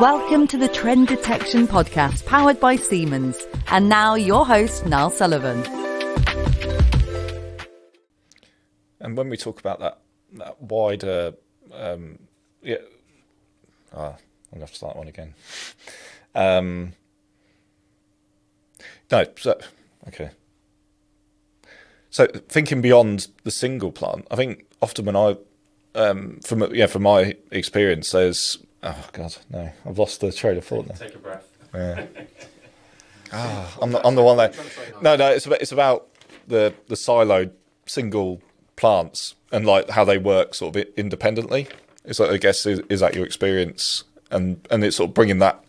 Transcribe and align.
Welcome 0.00 0.48
to 0.48 0.58
the 0.58 0.66
Trend 0.66 1.06
Detection 1.06 1.68
Podcast 1.68 2.26
powered 2.26 2.58
by 2.58 2.74
Siemens. 2.74 3.40
And 3.68 3.88
now 3.88 4.16
your 4.16 4.44
host, 4.44 4.84
Niall 4.86 5.10
Sullivan. 5.10 5.64
And 8.98 9.16
when 9.16 9.28
we 9.28 9.36
talk 9.36 9.60
about 9.60 9.78
that, 9.78 10.00
that 10.32 10.60
wider, 10.60 11.34
um, 11.72 12.18
yeah, 12.60 12.78
ah, 13.94 13.98
I'm 14.00 14.10
going 14.10 14.16
to 14.54 14.58
have 14.58 14.70
to 14.70 14.74
start 14.74 14.96
one 14.96 15.06
again. 15.06 15.32
Um, 16.34 16.94
no, 19.12 19.24
so, 19.36 19.60
okay. 20.08 20.30
So 22.10 22.26
thinking 22.26 22.82
beyond 22.82 23.28
the 23.44 23.52
single 23.52 23.92
plant, 23.92 24.26
I 24.28 24.34
think 24.34 24.66
often 24.82 25.04
when 25.04 25.14
I, 25.14 25.36
um, 25.94 26.40
from 26.44 26.74
yeah, 26.74 26.86
from 26.86 27.04
my 27.04 27.36
experience, 27.52 28.10
there's 28.10 28.58
oh 28.84 29.08
god, 29.12 29.36
no, 29.50 29.72
I've 29.84 29.98
lost 29.98 30.20
the 30.20 30.30
train 30.32 30.56
of 30.56 30.64
thought 30.64 30.86
now. 30.86 30.94
Take 30.94 31.14
a 31.14 31.18
breath. 31.18 31.48
Yeah. 31.74 32.06
ah, 33.32 33.76
I'm 33.82 33.92
the, 33.92 34.06
I'm 34.06 34.14
the 34.14 34.22
one 34.22 34.36
that. 34.36 34.56
No, 35.02 35.16
no, 35.16 35.30
it's 35.30 35.46
about 35.46 35.60
it's 35.60 35.72
about 35.72 36.06
the 36.46 36.74
the 36.88 36.94
siloed 36.94 37.50
single 37.86 38.40
plants 38.76 39.34
and 39.52 39.66
like 39.66 39.90
how 39.90 40.04
they 40.04 40.18
work 40.18 40.54
sort 40.54 40.76
of 40.76 40.84
independently. 40.96 41.68
It's 42.04 42.20
like 42.20 42.30
I 42.30 42.36
guess 42.36 42.66
is, 42.66 42.80
is 42.88 43.00
that 43.00 43.14
your 43.14 43.24
experience 43.24 44.04
and 44.30 44.66
and 44.70 44.84
it's 44.84 44.96
sort 44.96 45.10
of 45.10 45.14
bringing 45.14 45.38
that. 45.38 45.64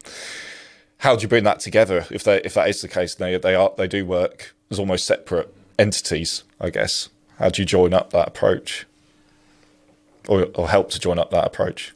How 1.00 1.16
do 1.16 1.22
you 1.22 1.28
bring 1.28 1.44
that 1.44 1.60
together 1.60 2.06
if 2.10 2.24
they 2.24 2.42
if 2.42 2.54
that 2.56 2.68
is 2.68 2.82
the 2.82 2.88
case? 2.88 3.16
They 3.16 3.38
they 3.38 3.56
are 3.56 3.72
they 3.78 3.88
do 3.88 4.06
work 4.06 4.54
as 4.70 4.80
almost 4.80 5.06
separate 5.06 5.54
entities, 5.78 6.44
I 6.60 6.70
guess. 6.70 7.10
How 7.40 7.50
do 7.50 7.62
you 7.62 7.66
join 7.66 7.94
up 7.94 8.12
that 8.12 8.28
approach, 8.28 8.86
or 10.28 10.48
or 10.56 10.70
help 10.70 10.90
to 10.92 11.00
join 11.00 11.20
up 11.20 11.32
that 11.32 11.46
approach? 11.46 11.95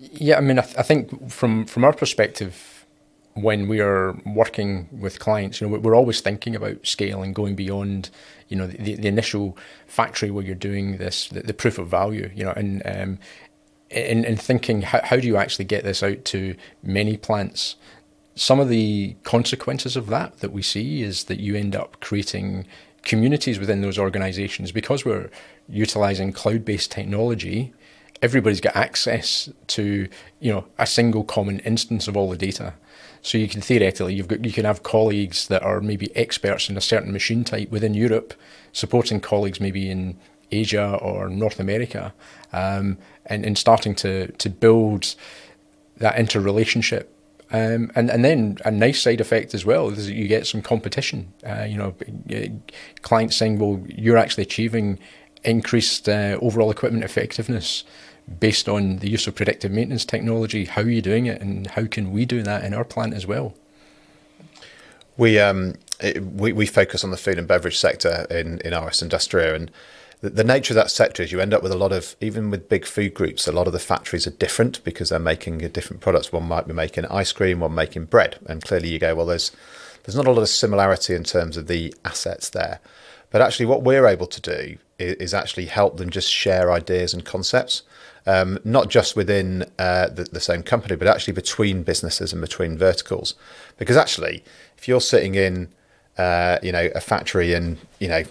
Yeah, 0.00 0.38
I 0.38 0.40
mean, 0.40 0.58
I, 0.58 0.62
th- 0.62 0.78
I 0.78 0.82
think 0.82 1.30
from 1.30 1.66
from 1.66 1.84
our 1.84 1.92
perspective, 1.92 2.86
when 3.34 3.68
we 3.68 3.80
are 3.80 4.16
working 4.24 4.88
with 4.90 5.18
clients, 5.18 5.60
you 5.60 5.68
know, 5.68 5.78
we're 5.78 5.94
always 5.94 6.22
thinking 6.22 6.56
about 6.56 6.86
scale 6.86 7.22
and 7.22 7.34
going 7.34 7.54
beyond, 7.54 8.08
you 8.48 8.56
know, 8.56 8.66
the, 8.66 8.94
the 8.96 9.08
initial 9.08 9.58
factory 9.86 10.30
where 10.30 10.44
you're 10.44 10.54
doing 10.54 10.96
this, 10.96 11.28
the, 11.28 11.40
the 11.40 11.52
proof 11.54 11.78
of 11.78 11.88
value, 11.88 12.30
you 12.34 12.44
know, 12.44 12.52
and 12.52 12.82
um, 12.86 13.18
in, 13.90 14.24
in 14.24 14.36
thinking 14.36 14.82
how, 14.82 15.00
how 15.04 15.16
do 15.16 15.26
you 15.26 15.36
actually 15.36 15.66
get 15.66 15.84
this 15.84 16.02
out 16.02 16.24
to 16.26 16.56
many 16.82 17.18
plants? 17.18 17.76
Some 18.34 18.58
of 18.58 18.70
the 18.70 19.16
consequences 19.22 19.96
of 19.96 20.06
that 20.06 20.38
that 20.38 20.52
we 20.52 20.62
see 20.62 21.02
is 21.02 21.24
that 21.24 21.40
you 21.40 21.56
end 21.56 21.76
up 21.76 22.00
creating 22.00 22.66
communities 23.02 23.58
within 23.58 23.82
those 23.82 23.98
organizations. 23.98 24.72
Because 24.72 25.04
we're 25.04 25.30
utilizing 25.68 26.32
cloud-based 26.32 26.90
technology 26.90 27.74
everybody's 28.22 28.60
got 28.60 28.76
access 28.76 29.48
to 29.66 30.08
you 30.40 30.52
know 30.52 30.66
a 30.78 30.86
single 30.86 31.24
common 31.24 31.60
instance 31.60 32.08
of 32.08 32.16
all 32.16 32.30
the 32.30 32.36
data. 32.36 32.74
So 33.22 33.36
you 33.36 33.48
can 33.48 33.60
theoretically 33.60 34.14
you've 34.14 34.28
got 34.28 34.44
you 34.44 34.52
can 34.52 34.64
have 34.64 34.82
colleagues 34.82 35.48
that 35.48 35.62
are 35.62 35.80
maybe 35.80 36.14
experts 36.16 36.68
in 36.68 36.76
a 36.76 36.80
certain 36.80 37.12
machine 37.12 37.44
type 37.44 37.70
within 37.70 37.94
Europe 37.94 38.34
supporting 38.72 39.20
colleagues 39.20 39.60
maybe 39.60 39.90
in 39.90 40.18
Asia 40.52 40.98
or 41.02 41.28
North 41.28 41.60
America 41.60 42.12
um, 42.52 42.98
and, 43.26 43.44
and 43.44 43.58
starting 43.58 43.94
to 43.96 44.28
to 44.32 44.50
build 44.50 45.14
that 45.98 46.18
interrelationship. 46.18 47.14
Um, 47.52 47.90
and 47.96 48.10
and 48.10 48.24
then 48.24 48.58
a 48.64 48.70
nice 48.70 49.02
side 49.02 49.20
effect 49.20 49.54
as 49.54 49.64
well 49.64 49.88
is 49.88 50.06
that 50.06 50.14
you 50.14 50.28
get 50.28 50.46
some 50.46 50.62
competition. 50.62 51.32
Uh, 51.44 51.64
you 51.64 51.76
know, 51.76 51.94
clients 53.02 53.36
saying, 53.36 53.58
"Well, 53.58 53.84
you're 53.88 54.16
actually 54.16 54.44
achieving 54.44 55.00
increased 55.42 56.08
uh, 56.08 56.38
overall 56.40 56.70
equipment 56.70 57.02
effectiveness 57.02 57.82
based 58.38 58.68
on 58.68 58.98
the 58.98 59.10
use 59.10 59.26
of 59.26 59.34
predictive 59.34 59.72
maintenance 59.72 60.04
technology. 60.04 60.66
How 60.66 60.82
are 60.82 60.88
you 60.88 61.02
doing 61.02 61.26
it, 61.26 61.40
and 61.40 61.66
how 61.66 61.86
can 61.86 62.12
we 62.12 62.24
do 62.24 62.42
that 62.42 62.64
in 62.64 62.74
our 62.74 62.84
plant 62.84 63.14
as 63.14 63.26
well?" 63.26 63.54
We 65.16 65.38
um, 65.38 65.74
it, 66.00 66.22
we 66.24 66.52
we 66.52 66.66
focus 66.66 67.04
on 67.04 67.10
the 67.10 67.16
food 67.16 67.38
and 67.38 67.48
beverage 67.48 67.78
sector 67.78 68.26
in 68.30 68.60
in 68.60 68.74
RS 68.74 69.02
Industria 69.02 69.54
and 69.54 69.70
the, 70.20 70.30
the 70.30 70.44
nature 70.44 70.72
of 70.72 70.76
that 70.76 70.90
sector 70.90 71.22
is 71.22 71.32
you 71.32 71.40
end 71.40 71.54
up 71.54 71.62
with 71.62 71.72
a 71.72 71.78
lot 71.78 71.92
of 71.92 72.16
even 72.20 72.50
with 72.50 72.68
big 72.68 72.86
food 72.86 73.14
groups 73.14 73.46
a 73.46 73.52
lot 73.52 73.66
of 73.66 73.72
the 73.72 73.78
factories 73.78 74.26
are 74.26 74.32
different 74.32 74.82
because 74.84 75.08
they're 75.08 75.18
making 75.18 75.58
different 75.58 76.02
products 76.02 76.32
one 76.32 76.46
might 76.46 76.66
be 76.66 76.74
making 76.74 77.04
ice 77.06 77.32
cream 77.32 77.60
one 77.60 77.74
making 77.74 78.04
bread 78.04 78.38
and 78.46 78.62
clearly 78.64 78.88
you 78.88 78.98
go 78.98 79.14
well 79.14 79.26
there's 79.26 79.50
there's 80.04 80.16
not 80.16 80.26
a 80.26 80.32
lot 80.32 80.42
of 80.42 80.48
similarity 80.48 81.14
in 81.14 81.24
terms 81.24 81.56
of 81.56 81.66
the 81.66 81.94
assets 82.04 82.50
there 82.50 82.80
but 83.30 83.40
actually 83.40 83.66
what 83.66 83.82
we're 83.82 84.06
able 84.06 84.26
to 84.26 84.40
do 84.40 84.78
is, 85.00 85.34
actually 85.34 85.66
help 85.66 85.96
them 85.96 86.10
just 86.10 86.30
share 86.30 86.70
ideas 86.72 87.14
and 87.14 87.24
concepts 87.24 87.82
um, 88.26 88.58
not 88.64 88.90
just 88.90 89.16
within 89.16 89.64
uh, 89.78 90.08
the, 90.08 90.24
the, 90.24 90.40
same 90.40 90.62
company, 90.62 90.96
but 90.96 91.08
actually 91.08 91.32
between 91.32 91.82
businesses 91.82 92.32
and 92.32 92.40
between 92.40 92.76
verticals. 92.76 93.34
Because 93.78 93.96
actually, 93.96 94.44
if 94.76 94.86
you're 94.86 95.00
sitting 95.00 95.34
in, 95.34 95.68
uh, 96.18 96.58
you 96.62 96.72
know, 96.72 96.90
a 96.94 97.00
factory 97.00 97.54
and 97.54 97.78
you 97.98 98.08
know, 98.08 98.24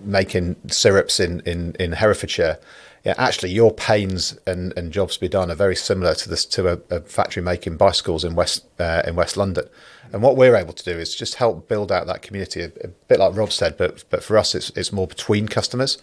making 0.00 0.56
syrups 0.68 1.20
in, 1.20 1.40
in, 1.40 1.74
in 1.78 1.92
Herefordshire, 1.92 2.58
yeah, 3.04 3.14
actually 3.16 3.50
your 3.50 3.72
pains 3.72 4.38
and, 4.46 4.76
and 4.76 4.92
jobs 4.92 5.14
to 5.14 5.20
be 5.20 5.28
done 5.28 5.50
are 5.50 5.54
very 5.54 5.76
similar 5.76 6.14
to 6.14 6.28
this 6.28 6.44
to 6.46 6.72
a, 6.72 6.96
a 6.96 7.00
factory 7.00 7.42
making 7.42 7.76
bicycles 7.76 8.24
in 8.24 8.34
West 8.34 8.64
uh, 8.78 9.02
in 9.06 9.14
West 9.14 9.36
London. 9.36 9.68
And 10.12 10.22
what 10.22 10.36
we're 10.36 10.56
able 10.56 10.72
to 10.72 10.84
do 10.84 10.98
is 10.98 11.14
just 11.14 11.34
help 11.34 11.68
build 11.68 11.92
out 11.92 12.06
that 12.06 12.22
community, 12.22 12.62
a, 12.62 12.72
a, 12.82 12.88
bit 13.08 13.18
like 13.18 13.36
Rob 13.36 13.52
said, 13.52 13.76
but 13.76 14.04
but 14.10 14.24
for 14.24 14.36
us 14.36 14.54
it's 14.54 14.70
it's 14.70 14.92
more 14.92 15.06
between 15.06 15.48
customers, 15.48 15.98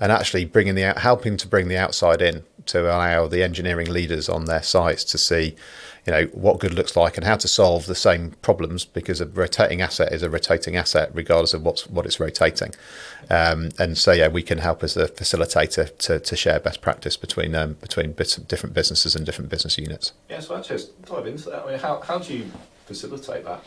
and 0.00 0.12
actually 0.12 0.44
bringing 0.44 0.74
the 0.74 0.92
helping 0.98 1.36
to 1.38 1.48
bring 1.48 1.68
the 1.68 1.78
outside 1.78 2.20
in 2.20 2.44
to 2.66 2.86
allow 2.86 3.26
the 3.26 3.42
engineering 3.42 3.90
leaders 3.90 4.28
on 4.28 4.46
their 4.46 4.62
sites 4.62 5.04
to 5.04 5.18
see 5.18 5.54
you 6.06 6.12
know 6.12 6.24
what 6.32 6.60
good 6.60 6.74
looks 6.74 6.96
like 6.96 7.16
and 7.16 7.26
how 7.26 7.36
to 7.36 7.48
solve 7.48 7.86
the 7.86 7.94
same 7.94 8.32
problems 8.42 8.84
because 8.84 9.20
a 9.20 9.26
rotating 9.26 9.80
asset 9.80 10.12
is 10.12 10.22
a 10.22 10.30
rotating 10.30 10.76
asset 10.76 11.10
regardless 11.14 11.54
of 11.54 11.62
what's 11.62 11.86
what 11.88 12.06
it's 12.06 12.20
rotating. 12.20 12.72
Um, 13.30 13.70
and 13.78 13.96
so 13.96 14.12
yeah 14.12 14.28
we 14.28 14.42
can 14.42 14.58
help 14.58 14.82
as 14.82 14.96
a 14.96 15.08
facilitator 15.08 15.96
to, 15.98 16.20
to 16.20 16.36
share 16.36 16.60
best 16.60 16.80
practice 16.82 17.16
between 17.16 17.54
um, 17.54 17.74
between 17.74 18.12
different 18.12 18.74
businesses 18.74 19.16
and 19.16 19.24
different 19.24 19.50
business 19.50 19.78
units. 19.78 20.12
Yeah 20.28 20.40
so 20.40 20.56
actually 20.56 20.84
dive 21.06 21.26
into 21.26 21.50
that. 21.50 21.64
I 21.64 21.70
mean, 21.70 21.78
how, 21.78 22.00
how 22.00 22.18
do 22.18 22.36
you 22.36 22.50
facilitate 22.86 23.44
that 23.44 23.62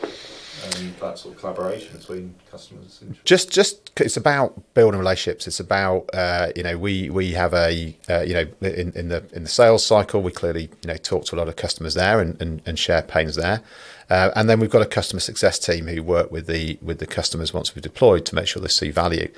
and 0.64 0.94
that 0.96 1.18
sort 1.18 1.34
of 1.34 1.40
collaboration 1.40 1.96
between 1.96 2.34
customers? 2.50 3.02
Just, 3.24 3.52
just 3.52 3.90
it's 3.96 4.16
about 4.16 4.74
building 4.74 4.98
relationships. 4.98 5.46
It's 5.46 5.60
about 5.60 6.08
uh, 6.12 6.52
you 6.56 6.62
know 6.62 6.78
we 6.78 7.10
we 7.10 7.32
have 7.32 7.54
a 7.54 7.96
uh, 8.08 8.20
you 8.20 8.34
know 8.34 8.46
in, 8.60 8.92
in 8.94 9.08
the 9.08 9.24
in 9.32 9.42
the 9.42 9.48
sales 9.48 9.84
cycle 9.84 10.22
we 10.22 10.32
clearly 10.32 10.70
you 10.82 10.88
know 10.88 10.96
talk 10.96 11.24
to 11.26 11.36
a 11.36 11.38
lot 11.38 11.48
of 11.48 11.56
customers 11.56 11.94
there 11.94 12.20
and, 12.20 12.40
and, 12.40 12.62
and 12.66 12.78
share 12.78 13.02
pains 13.02 13.36
there. 13.36 13.62
Uh, 14.10 14.30
and 14.34 14.48
then 14.48 14.58
we've 14.58 14.70
got 14.70 14.82
a 14.82 14.86
customer 14.86 15.20
success 15.20 15.58
team 15.58 15.86
who 15.86 16.02
work 16.02 16.30
with 16.30 16.46
the 16.46 16.78
with 16.80 16.98
the 16.98 17.06
customers 17.06 17.52
once 17.52 17.74
we've 17.74 17.82
deployed 17.82 18.24
to 18.26 18.34
make 18.34 18.46
sure 18.46 18.62
they 18.62 18.68
see 18.68 18.90
value, 18.90 19.30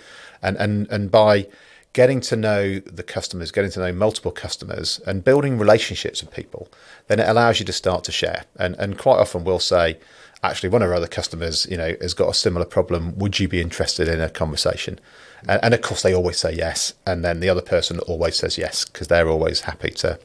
and 0.43 0.57
and 0.57 0.89
and 0.91 1.11
by 1.11 1.47
getting 1.93 2.21
to 2.21 2.37
know 2.37 2.79
the 2.81 3.03
customers, 3.03 3.51
getting 3.51 3.71
to 3.73 3.81
know 3.81 3.93
multiple 3.93 4.31
customers, 4.31 5.01
and 5.07 5.25
building 5.25 5.59
relationships 5.59 6.23
with 6.23 6.33
people, 6.33 6.69
then 7.09 7.19
it 7.19 7.29
allows 7.29 7.59
you 7.59 7.67
to 7.67 7.73
start 7.73 8.05
to 8.05 8.13
share. 8.13 8.45
And 8.57 8.77
and 8.77 8.99
quite 8.99 9.19
often 9.19 9.45
we'll 9.45 9.59
say, 9.59 9.99
actually, 10.43 10.69
one 10.69 10.83
of 10.83 10.89
our 10.89 10.95
other 10.95 11.09
customers, 11.09 11.67
you 11.71 11.77
know, 11.77 11.97
has 12.01 12.15
got 12.15 12.29
a 12.29 12.35
similar 12.35 12.67
problem. 12.67 13.19
Would 13.19 13.41
you 13.41 13.49
be 13.49 13.61
interested 13.61 14.09
in 14.09 14.21
a 14.21 14.31
conversation? 14.31 15.01
And, 15.49 15.65
and 15.65 15.75
of 15.75 15.81
course, 15.81 16.03
they 16.03 16.15
always 16.15 16.39
say 16.39 16.53
yes, 16.53 16.93
and 17.07 17.25
then 17.25 17.41
the 17.41 17.49
other 17.49 17.63
person 17.63 17.99
always 18.01 18.37
says 18.37 18.59
yes 18.59 18.85
because 18.85 19.09
they're 19.09 19.29
always 19.29 19.63
happy 19.63 19.91
to 19.91 20.19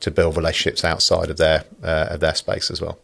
to 0.00 0.10
build 0.10 0.36
relationships 0.36 0.84
outside 0.84 1.30
of 1.30 1.36
their 1.36 1.64
uh, 1.82 2.08
of 2.10 2.20
their 2.20 2.34
space 2.34 2.70
as 2.70 2.80
well. 2.80 2.98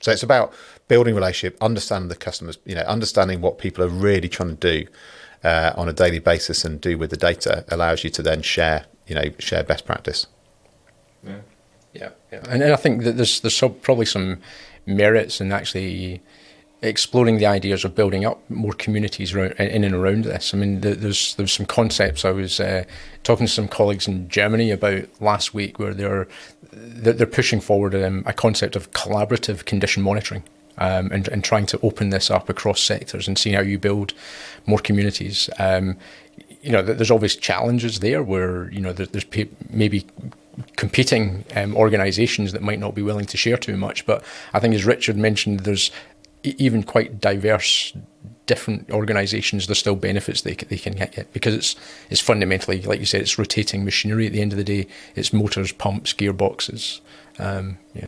So 0.00 0.10
it's 0.10 0.24
about 0.24 0.52
building 0.88 1.14
relationship, 1.14 1.56
understanding 1.60 2.08
the 2.08 2.16
customers, 2.16 2.58
you 2.64 2.74
know, 2.74 2.82
understanding 2.82 3.40
what 3.40 3.58
people 3.58 3.84
are 3.84 3.88
really 3.88 4.28
trying 4.28 4.56
to 4.56 4.56
do 4.56 4.90
uh, 5.44 5.72
on 5.76 5.88
a 5.88 5.92
daily 5.92 6.18
basis 6.18 6.64
and 6.64 6.80
do 6.80 6.96
with 6.98 7.10
the 7.10 7.16
data 7.16 7.64
allows 7.68 8.04
you 8.04 8.10
to 8.10 8.22
then 8.22 8.42
share, 8.42 8.86
you 9.06 9.14
know, 9.14 9.24
share 9.38 9.62
best 9.62 9.84
practice. 9.84 10.26
Yeah, 11.24 11.40
yeah, 11.92 12.08
yeah. 12.32 12.40
And, 12.48 12.62
and 12.62 12.72
I 12.72 12.76
think 12.76 13.02
that 13.04 13.16
there's 13.16 13.40
there's 13.40 13.58
probably 13.82 14.06
some 14.06 14.38
merits 14.86 15.40
in 15.40 15.52
actually 15.52 16.20
exploring 16.82 17.38
the 17.38 17.46
ideas 17.46 17.84
of 17.84 17.94
building 17.94 18.24
up 18.24 18.38
more 18.50 18.72
communities 18.72 19.32
around, 19.32 19.52
in 19.52 19.84
and 19.84 19.94
around 19.94 20.24
this. 20.24 20.52
I 20.52 20.58
mean, 20.58 20.80
there's 20.80 21.34
there's 21.36 21.52
some 21.52 21.66
concepts 21.66 22.24
I 22.24 22.32
was 22.32 22.60
uh, 22.60 22.84
talking 23.22 23.46
to 23.46 23.52
some 23.52 23.68
colleagues 23.68 24.08
in 24.08 24.28
Germany 24.28 24.70
about 24.70 25.04
last 25.20 25.54
week 25.54 25.78
where 25.78 25.94
they're 25.94 26.28
they're 26.72 27.26
pushing 27.26 27.60
forward 27.60 27.94
um, 27.94 28.24
a 28.26 28.32
concept 28.32 28.76
of 28.76 28.90
collaborative 28.92 29.64
condition 29.64 30.02
monitoring 30.02 30.42
um, 30.78 31.10
and, 31.12 31.28
and 31.28 31.44
trying 31.44 31.66
to 31.66 31.80
open 31.82 32.10
this 32.10 32.30
up 32.30 32.48
across 32.48 32.80
sectors 32.80 33.28
and 33.28 33.38
see 33.38 33.52
how 33.52 33.60
you 33.60 33.78
build 33.78 34.14
more 34.66 34.78
communities. 34.78 35.48
Um, 35.58 35.96
you 36.62 36.70
know, 36.70 36.82
there's 36.82 37.10
always 37.10 37.34
challenges 37.34 38.00
there 38.00 38.22
where 38.22 38.70
you 38.70 38.80
know 38.80 38.92
there's 38.92 39.26
maybe 39.70 40.06
competing 40.76 41.44
um, 41.56 41.76
organisations 41.76 42.52
that 42.52 42.62
might 42.62 42.78
not 42.78 42.94
be 42.94 43.02
willing 43.02 43.26
to 43.26 43.36
share 43.36 43.56
too 43.56 43.76
much. 43.76 44.06
But 44.06 44.22
I 44.52 44.60
think, 44.60 44.74
as 44.74 44.84
Richard 44.84 45.16
mentioned, 45.16 45.60
there's 45.60 45.90
even 46.44 46.82
quite 46.82 47.20
diverse 47.20 47.92
different 48.46 48.90
organisations, 48.90 49.66
there's 49.66 49.78
still 49.78 49.96
benefits 49.96 50.42
they, 50.42 50.54
they 50.54 50.76
can 50.76 50.94
get 50.94 51.32
because 51.32 51.54
it's 51.54 51.76
it's 52.10 52.20
fundamentally, 52.20 52.82
like 52.82 53.00
you 53.00 53.06
said, 53.06 53.20
it's 53.20 53.38
rotating 53.38 53.84
machinery 53.84 54.26
at 54.26 54.32
the 54.32 54.42
end 54.42 54.52
of 54.52 54.58
the 54.58 54.64
day. 54.64 54.86
It's 55.14 55.32
motors, 55.32 55.72
pumps, 55.72 56.12
gearboxes. 56.12 57.00
Um, 57.38 57.78
yeah. 57.94 58.06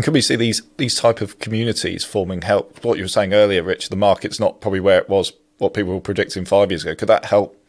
And 0.00 0.04
could 0.06 0.14
we 0.14 0.22
see 0.22 0.36
these 0.36 0.62
these 0.78 0.94
type 0.94 1.20
of 1.20 1.38
communities 1.40 2.04
forming 2.04 2.40
help? 2.40 2.82
What 2.82 2.96
you 2.96 3.04
were 3.04 3.08
saying 3.08 3.34
earlier, 3.34 3.62
Rich, 3.62 3.90
the 3.90 3.96
market's 3.96 4.40
not 4.40 4.62
probably 4.62 4.80
where 4.80 4.96
it 4.96 5.10
was, 5.10 5.34
what 5.58 5.74
people 5.74 5.92
were 5.92 6.00
predicting 6.00 6.46
five 6.46 6.70
years 6.70 6.84
ago. 6.84 6.94
Could 6.94 7.08
that 7.08 7.26
help? 7.26 7.62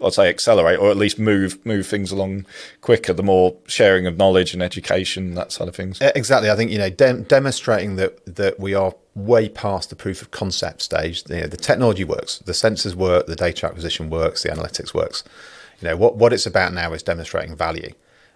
I'd 0.00 0.12
say 0.12 0.28
accelerate 0.28 0.78
or 0.78 0.92
at 0.92 0.96
least 0.96 1.18
move 1.18 1.58
move 1.66 1.88
things 1.88 2.12
along 2.12 2.46
quicker. 2.82 3.12
The 3.12 3.24
more 3.24 3.56
sharing 3.66 4.06
of 4.06 4.16
knowledge 4.16 4.54
and 4.54 4.62
education, 4.62 5.34
that 5.34 5.50
side 5.50 5.66
of 5.66 5.74
things. 5.74 6.00
Exactly. 6.00 6.50
I 6.50 6.54
think 6.54 6.70
you 6.70 6.78
know 6.78 6.88
dem- 6.88 7.24
demonstrating 7.24 7.96
that 7.96 8.24
that 8.32 8.60
we 8.60 8.74
are 8.74 8.94
way 9.16 9.48
past 9.48 9.90
the 9.90 9.96
proof 9.96 10.22
of 10.22 10.30
concept 10.30 10.82
stage. 10.82 11.24
You 11.28 11.40
know, 11.40 11.46
the 11.48 11.56
technology 11.56 12.04
works, 12.04 12.38
the 12.38 12.52
sensors 12.52 12.94
work, 12.94 13.26
the 13.26 13.34
data 13.34 13.66
acquisition 13.66 14.08
works, 14.08 14.44
the 14.44 14.50
analytics 14.50 14.94
works. 14.94 15.24
You 15.80 15.88
know 15.88 15.96
what 15.96 16.14
what 16.14 16.32
it's 16.32 16.46
about 16.46 16.72
now 16.72 16.92
is 16.92 17.02
demonstrating 17.02 17.56
value. 17.56 17.92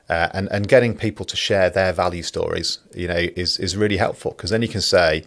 Uh, 0.09 0.29
and 0.33 0.49
and 0.53 0.69
getting 0.69 0.97
people 0.97 1.27
to 1.27 1.37
share 1.37 1.69
their 1.69 1.93
value 1.93 2.23
stories, 2.23 2.79
you 2.95 3.09
know, 3.09 3.27
is 3.35 3.59
is 3.59 3.77
really 3.77 3.97
helpful 3.97 4.31
because 4.31 4.51
then 4.51 4.63
you 4.63 4.69
can 4.69 4.81
say, 4.81 5.25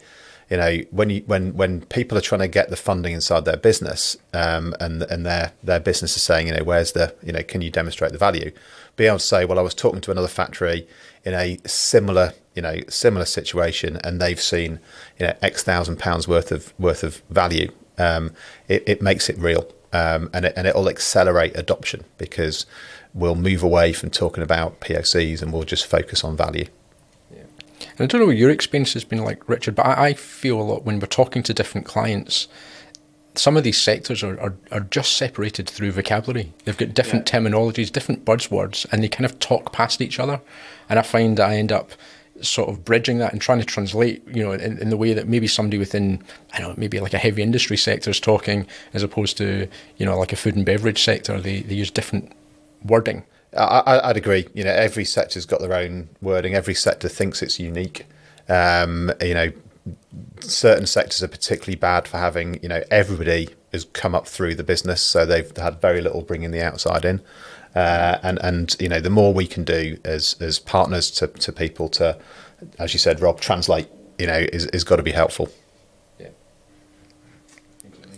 you 0.50 0.58
know, 0.58 0.78
when 0.92 1.10
you 1.10 1.22
when 1.26 1.54
when 1.56 1.82
people 1.82 2.18
are 2.18 2.22
trying 2.22 2.42
to 2.42 2.48
get 2.48 2.70
the 2.70 2.76
funding 2.76 3.14
inside 3.14 3.46
their 3.46 3.58
business, 3.58 4.18
um, 4.34 4.74
and 4.80 5.04
and 5.04 5.26
their 5.26 5.52
their 5.62 5.80
business 5.80 6.16
is 6.16 6.24
saying, 6.24 6.48
you 6.48 6.54
know, 6.54 6.64
where's 6.64 6.94
the, 6.94 7.14
you 7.22 7.32
know, 7.32 7.44
can 7.44 7.62
you 7.62 7.70
demonstrate 7.70 8.14
the 8.14 8.18
value? 8.18 8.52
Be 8.96 9.06
able 9.06 9.20
to 9.20 9.26
say, 9.26 9.46
well, 9.46 9.60
I 9.60 9.62
was 9.62 9.76
talking 9.76 10.02
to 10.02 10.12
another 10.12 10.28
factory 10.28 10.88
in 11.24 11.34
a 11.34 11.60
similar, 11.66 12.34
you 12.56 12.62
know, 12.62 12.78
similar 12.88 13.26
situation, 13.26 14.00
and 14.04 14.20
they've 14.20 14.42
seen, 14.42 14.80
you 15.20 15.28
know, 15.28 15.34
X 15.42 15.62
thousand 15.62 16.00
pounds 16.00 16.28
worth 16.28 16.52
of 16.52 16.74
worth 16.80 17.04
of 17.04 17.22
value. 17.30 17.72
Um, 17.98 18.32
it, 18.70 18.84
it 18.88 19.02
makes 19.02 19.30
it 19.30 19.38
real, 19.38 19.72
um, 19.92 20.30
and 20.34 20.46
it, 20.46 20.54
and 20.56 20.66
it'll 20.66 20.90
accelerate 20.90 21.56
adoption 21.56 22.06
because 22.18 22.66
we'll 23.14 23.36
move 23.36 23.64
away 23.64 23.94
from 23.94 24.10
talking 24.10 24.44
about 24.44 24.80
POCs 24.82 25.42
and 25.42 25.52
we'll 25.52 25.64
just 25.64 25.86
focus 25.86 26.24
on 26.24 26.38
value. 26.38 26.68
And 27.82 28.02
I 28.02 28.06
don't 28.08 28.22
know 28.22 28.28
what 28.28 28.38
your 28.38 28.50
experience 28.50 28.94
has 28.94 29.04
been 29.04 29.24
like, 29.24 29.48
Richard, 29.48 29.76
but 29.76 29.86
I, 29.86 30.08
I 30.08 30.14
feel 30.14 30.60
a 30.60 30.64
lot 30.64 30.86
when 30.86 31.00
we're 31.00 31.08
talking 31.08 31.44
to 31.44 31.54
different 31.54 31.88
clients, 31.88 32.48
some 33.36 33.58
of 33.58 33.64
these 33.64 33.80
sectors 33.80 34.24
are, 34.24 34.40
are, 34.40 34.56
are 34.72 34.82
just 34.82 35.16
separated 35.16 35.70
through 35.70 35.92
vocabulary. 35.92 36.52
They've 36.66 36.78
got 36.78 36.94
different 36.94 37.32
yeah. 37.32 37.40
terminologies, 37.40 37.92
different 37.92 38.26
buzzwords, 38.26 38.86
and 38.92 39.04
they 39.04 39.08
kind 39.08 39.26
of 39.26 39.40
talk 39.40 39.72
past 39.72 40.02
each 40.02 40.20
other. 40.20 40.42
And 40.90 41.00
I 41.00 41.04
find 41.04 41.38
that 41.38 41.50
I 41.50 41.56
end 41.56 41.72
up 41.72 41.92
sort 42.42 42.70
of 42.70 42.86
bridging 42.86 43.18
that 43.18 43.34
and 43.34 43.42
trying 43.42 43.60
to 43.60 43.66
translate, 43.66 44.26
you 44.28 44.44
know, 44.44 44.54
in, 44.54 44.78
in 44.78 44.90
the 44.90 44.98
way 44.98 45.14
that 45.14 45.28
maybe 45.28 45.48
somebody 45.48 45.78
within, 45.78 46.24
I 46.54 46.60
don't 46.60 46.70
know, 46.70 46.76
maybe 46.78 47.00
like 47.00 47.14
a 47.14 47.18
heavy 47.18 47.42
industry 47.42 47.78
sector 47.78 48.10
is 48.10 48.20
talking, 48.20 48.66
as 48.94 49.04
opposed 49.04 49.38
to, 49.38 49.68
you 49.98 50.06
know, 50.06 50.18
like 50.18 50.32
a 50.32 50.38
food 50.38 50.56
and 50.56 50.66
beverage 50.66 51.04
sector. 51.04 51.40
They, 51.40 51.62
they 51.62 51.76
use 51.76 51.92
different 51.92 52.32
wording. 52.84 53.24
I, 53.58 54.08
would 54.08 54.18
agree. 54.18 54.48
You 54.54 54.64
know, 54.64 54.72
every 54.72 55.06
sector's 55.06 55.46
got 55.46 55.60
their 55.60 55.74
own 55.74 56.10
wording. 56.22 56.54
Every 56.54 56.76
sector 56.76 57.10
thinks 57.10 57.42
it's 57.42 57.60
unique. 57.60 58.06
Um, 58.48 59.12
you 59.22 59.34
know, 59.34 59.52
certain 60.42 60.86
sectors 60.86 61.24
are 61.24 61.28
particularly 61.28 61.76
bad 61.76 62.08
for 62.08 62.18
having. 62.18 62.62
You 62.62 62.70
know, 62.70 62.84
everybody 62.92 63.50
has 63.72 63.86
come 63.86 64.16
up 64.16 64.28
through 64.28 64.56
the 64.56 64.64
business, 64.64 65.02
so 65.02 65.26
they've 65.26 65.56
had 65.58 65.82
very 65.82 66.02
little 66.02 66.22
bringing 66.22 66.52
the 66.52 66.62
outside 66.62 67.06
in. 67.06 67.22
Uh, 67.76 68.18
and 68.24 68.40
and 68.44 68.76
you 68.80 68.90
know, 68.90 69.00
the 69.00 69.10
more 69.10 69.34
we 69.34 69.48
can 69.48 69.64
do 69.64 69.98
as 70.04 70.36
as 70.40 70.60
partners 70.60 71.12
to 71.12 71.28
to 71.28 71.52
people 71.52 71.90
to, 71.90 72.18
as 72.78 72.94
you 72.94 73.00
said, 73.00 73.20
Rob, 73.20 73.40
translate. 73.40 73.88
You 74.18 74.28
know, 74.28 74.46
is 74.52 74.66
is 74.68 74.84
got 74.84 74.98
to 74.98 75.04
be 75.04 75.12
helpful. 75.12 75.50
Yeah. 76.20 76.28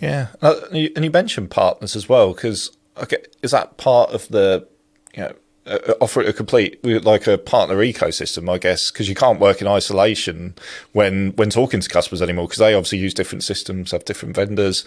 Yeah, 0.01 0.27
uh, 0.41 0.55
and 0.71 1.05
you 1.05 1.11
mentioned 1.11 1.51
partners 1.51 1.95
as 1.95 2.09
well 2.09 2.33
because 2.33 2.75
okay, 2.97 3.17
is 3.41 3.51
that 3.51 3.77
part 3.77 4.11
of 4.11 4.27
the, 4.29 4.67
you 5.15 5.23
know, 5.23 5.33
uh, 5.67 5.77
offer 6.01 6.21
it 6.21 6.27
a 6.27 6.33
complete 6.33 6.83
like 6.83 7.27
a 7.27 7.37
partner 7.37 7.75
ecosystem, 7.77 8.49
I 8.49 8.57
guess, 8.57 8.91
because 8.91 9.07
you 9.07 9.15
can't 9.15 9.39
work 9.39 9.61
in 9.61 9.67
isolation 9.67 10.55
when 10.91 11.31
when 11.33 11.51
talking 11.51 11.79
to 11.79 11.89
customers 11.89 12.21
anymore 12.21 12.47
because 12.47 12.57
they 12.57 12.73
obviously 12.73 12.97
use 12.97 13.13
different 13.13 13.43
systems, 13.43 13.91
have 13.91 14.05
different 14.05 14.35
vendors. 14.35 14.83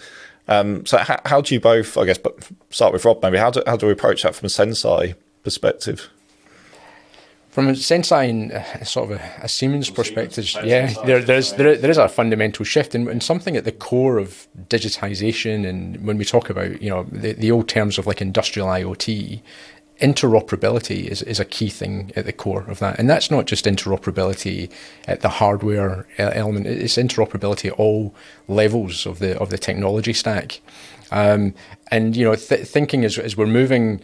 Um, 0.47 0.85
so 0.85 0.97
how, 0.97 1.19
how 1.25 1.41
do 1.41 1.53
you 1.53 1.61
both, 1.61 1.97
I 1.97 2.05
guess, 2.05 2.17
but 2.17 2.35
start 2.69 2.91
with 2.91 3.05
Rob 3.05 3.23
maybe. 3.23 3.37
How 3.37 3.51
do 3.51 3.63
how 3.65 3.77
do 3.77 3.85
we 3.85 3.93
approach 3.93 4.23
that 4.23 4.35
from 4.35 4.47
a 4.47 4.49
Senseye 4.49 5.15
perspective? 5.43 6.09
From 7.55 7.69
a 7.69 7.71
Senseye 7.71 8.29
and 8.29 8.51
uh, 8.51 8.83
sort 8.83 9.09
of 9.09 9.17
a, 9.17 9.31
a 9.43 9.47
Siemens 9.47 9.89
perspective, 9.89 10.45
yeah, 10.65 10.93
there, 11.05 11.21
there's 11.21 11.53
there, 11.53 11.77
there 11.77 11.89
is 11.89 11.97
a 11.97 12.09
fundamental 12.09 12.65
shift 12.65 12.93
and, 12.93 13.07
and 13.07 13.23
something 13.23 13.55
at 13.55 13.63
the 13.63 13.71
core 13.71 14.17
of 14.17 14.45
digitization. 14.67 15.65
And 15.65 16.05
when 16.05 16.17
we 16.17 16.25
talk 16.25 16.49
about 16.49 16.81
you 16.81 16.89
know 16.89 17.03
the, 17.09 17.31
the 17.31 17.51
old 17.51 17.69
terms 17.69 17.97
of 17.97 18.05
like 18.05 18.21
industrial 18.21 18.67
IoT, 18.67 19.41
interoperability 20.01 21.05
is, 21.05 21.21
is 21.21 21.39
a 21.39 21.45
key 21.45 21.69
thing 21.69 22.11
at 22.17 22.25
the 22.25 22.33
core 22.33 22.65
of 22.67 22.79
that. 22.79 22.99
And 22.99 23.09
that's 23.09 23.31
not 23.31 23.45
just 23.45 23.63
interoperability 23.63 24.69
at 25.07 25.21
the 25.21 25.29
hardware 25.29 26.05
element, 26.17 26.67
it's 26.67 26.97
interoperability 26.97 27.69
at 27.69 27.79
all 27.79 28.13
levels 28.49 29.05
of 29.05 29.19
the 29.19 29.39
of 29.39 29.49
the 29.49 29.57
technology 29.57 30.11
stack. 30.11 30.59
Um, 31.09 31.53
and 31.89 32.17
you 32.17 32.25
know, 32.25 32.35
th- 32.35 32.67
thinking 32.67 33.05
as, 33.05 33.17
as 33.17 33.37
we're 33.37 33.45
moving 33.45 34.01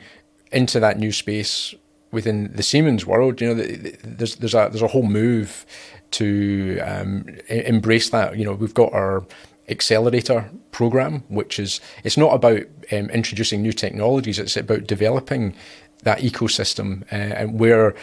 into 0.54 0.80
that 0.80 0.98
new 0.98 1.12
space 1.12 1.76
within 2.12 2.52
the 2.54 2.64
Siemens 2.64 3.06
world, 3.06 3.42
you 3.42 3.48
know, 3.48 3.64
there's 4.04 4.36
there's 4.36 4.54
a 4.54 4.70
there's 4.70 4.82
a 4.82 4.88
whole 4.88 5.04
move 5.04 5.66
to 6.12 6.80
um, 6.80 7.26
embrace 7.48 8.10
that. 8.10 8.38
You 8.38 8.46
know, 8.46 8.54
we've 8.54 8.74
got 8.74 8.94
our 8.94 9.26
accelerator 9.70 10.50
program, 10.72 11.24
which 11.30 11.60
is 11.60 11.80
it's 12.04 12.18
not 12.18 12.34
about 12.34 12.62
um, 12.92 13.10
introducing 13.10 13.62
new 13.62 13.74
technologies; 13.74 14.40
it's 14.40 14.58
about 14.58 14.88
developing 14.88 15.56
that 16.04 16.20
ecosystem 16.20 17.04
uh, 17.12 17.16
and 17.16 17.60
where 17.60 17.96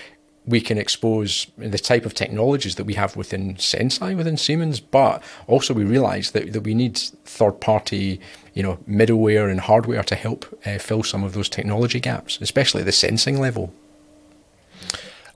we 0.47 0.61
can 0.63 0.79
expose 0.79 1.47
the 1.59 1.79
type 1.79 2.07
of 2.07 2.15
technologies 2.15 2.77
that 2.77 2.85
we 2.85 2.95
have 2.95 3.17
within 3.17 3.55
Senseye, 3.57 4.17
within 4.17 4.39
Siemens, 4.39 4.81
but 4.81 5.23
also 5.47 5.75
we 5.75 5.85
realise 5.85 6.31
that, 6.31 6.55
that 6.55 6.63
we 6.63 6.75
need 6.75 6.97
third-party, 6.97 8.19
you 8.55 8.63
know, 8.63 8.79
middleware 8.89 9.51
and 9.51 9.61
hardware 9.61 10.03
to 10.05 10.15
help 10.15 10.47
uh, 10.65 10.79
fill 10.79 11.03
some 11.03 11.23
of 11.23 11.35
those 11.35 11.51
technology 11.51 12.01
gaps, 12.01 12.39
especially 12.41 12.81
at 12.81 12.87
the 12.87 12.93
sensing 12.93 13.39
level. 13.39 13.75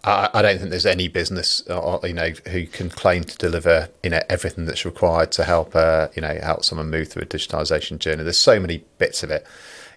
I, 0.05 0.29
I 0.35 0.43
don't 0.43 0.59
think 0.59 0.71
there's 0.71 0.87
any 0.87 1.09
business, 1.09 1.63
uh, 1.69 1.99
you 2.03 2.13
know, 2.13 2.31
who 2.49 2.67
can 2.67 2.91
claim 2.91 3.25
to 3.25 3.39
deliver, 3.39 3.89
you 4.03 4.11
know, 4.11 4.21
everything 4.29 4.67
that's 4.67 4.85
required 4.85 5.31
to 5.33 5.45
help, 5.45 5.77
uh, 5.77 6.09
you 6.15 6.23
know, 6.23 6.39
help 6.43 6.65
someone 6.65 6.91
move 6.91 7.09
through 7.09 7.23
a 7.23 7.27
digitization 7.27 7.99
journey. 7.99 8.25
There's 8.25 8.39
so 8.39 8.59
many 8.59 8.85
bits 8.99 9.23
of 9.23 9.31
it. 9.31 9.47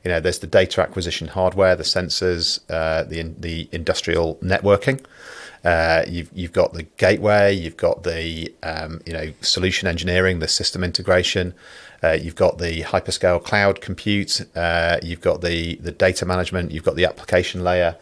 You 0.04 0.12
know, 0.12 0.20
there's 0.20 0.40
the 0.40 0.48
data 0.48 0.82
acquisition 0.84 1.28
hardware, 1.28 1.76
the 1.76 1.84
sensors, 1.84 2.60
uh, 2.70 3.04
the 3.04 3.24
the 3.40 3.68
industrial 3.72 4.36
networking. 4.36 5.04
Uh, 5.64 6.06
you've 6.08 6.30
you've 6.32 6.54
got 6.54 6.74
the 6.74 6.84
gateway, 6.84 7.52
you've 7.52 7.78
got 7.78 8.04
the 8.04 8.54
um, 8.62 9.02
you 9.08 9.14
know 9.14 9.34
solution 9.42 9.88
engineering, 9.88 10.38
the 10.38 10.48
system 10.48 10.84
integration. 10.84 11.56
Uh, 12.04 12.12
you've 12.12 12.36
got 12.36 12.60
the 12.60 12.84
hyperscale 12.84 13.44
cloud 13.44 13.82
compute. 13.82 14.42
Uh, 14.56 15.00
you've 15.02 15.22
got 15.22 15.42
the 15.42 15.74
the 15.78 15.92
data 15.92 16.24
management. 16.24 16.72
You've 16.72 16.84
got 16.84 16.96
the 16.96 17.06
application 17.06 17.64
layer. 17.64 17.96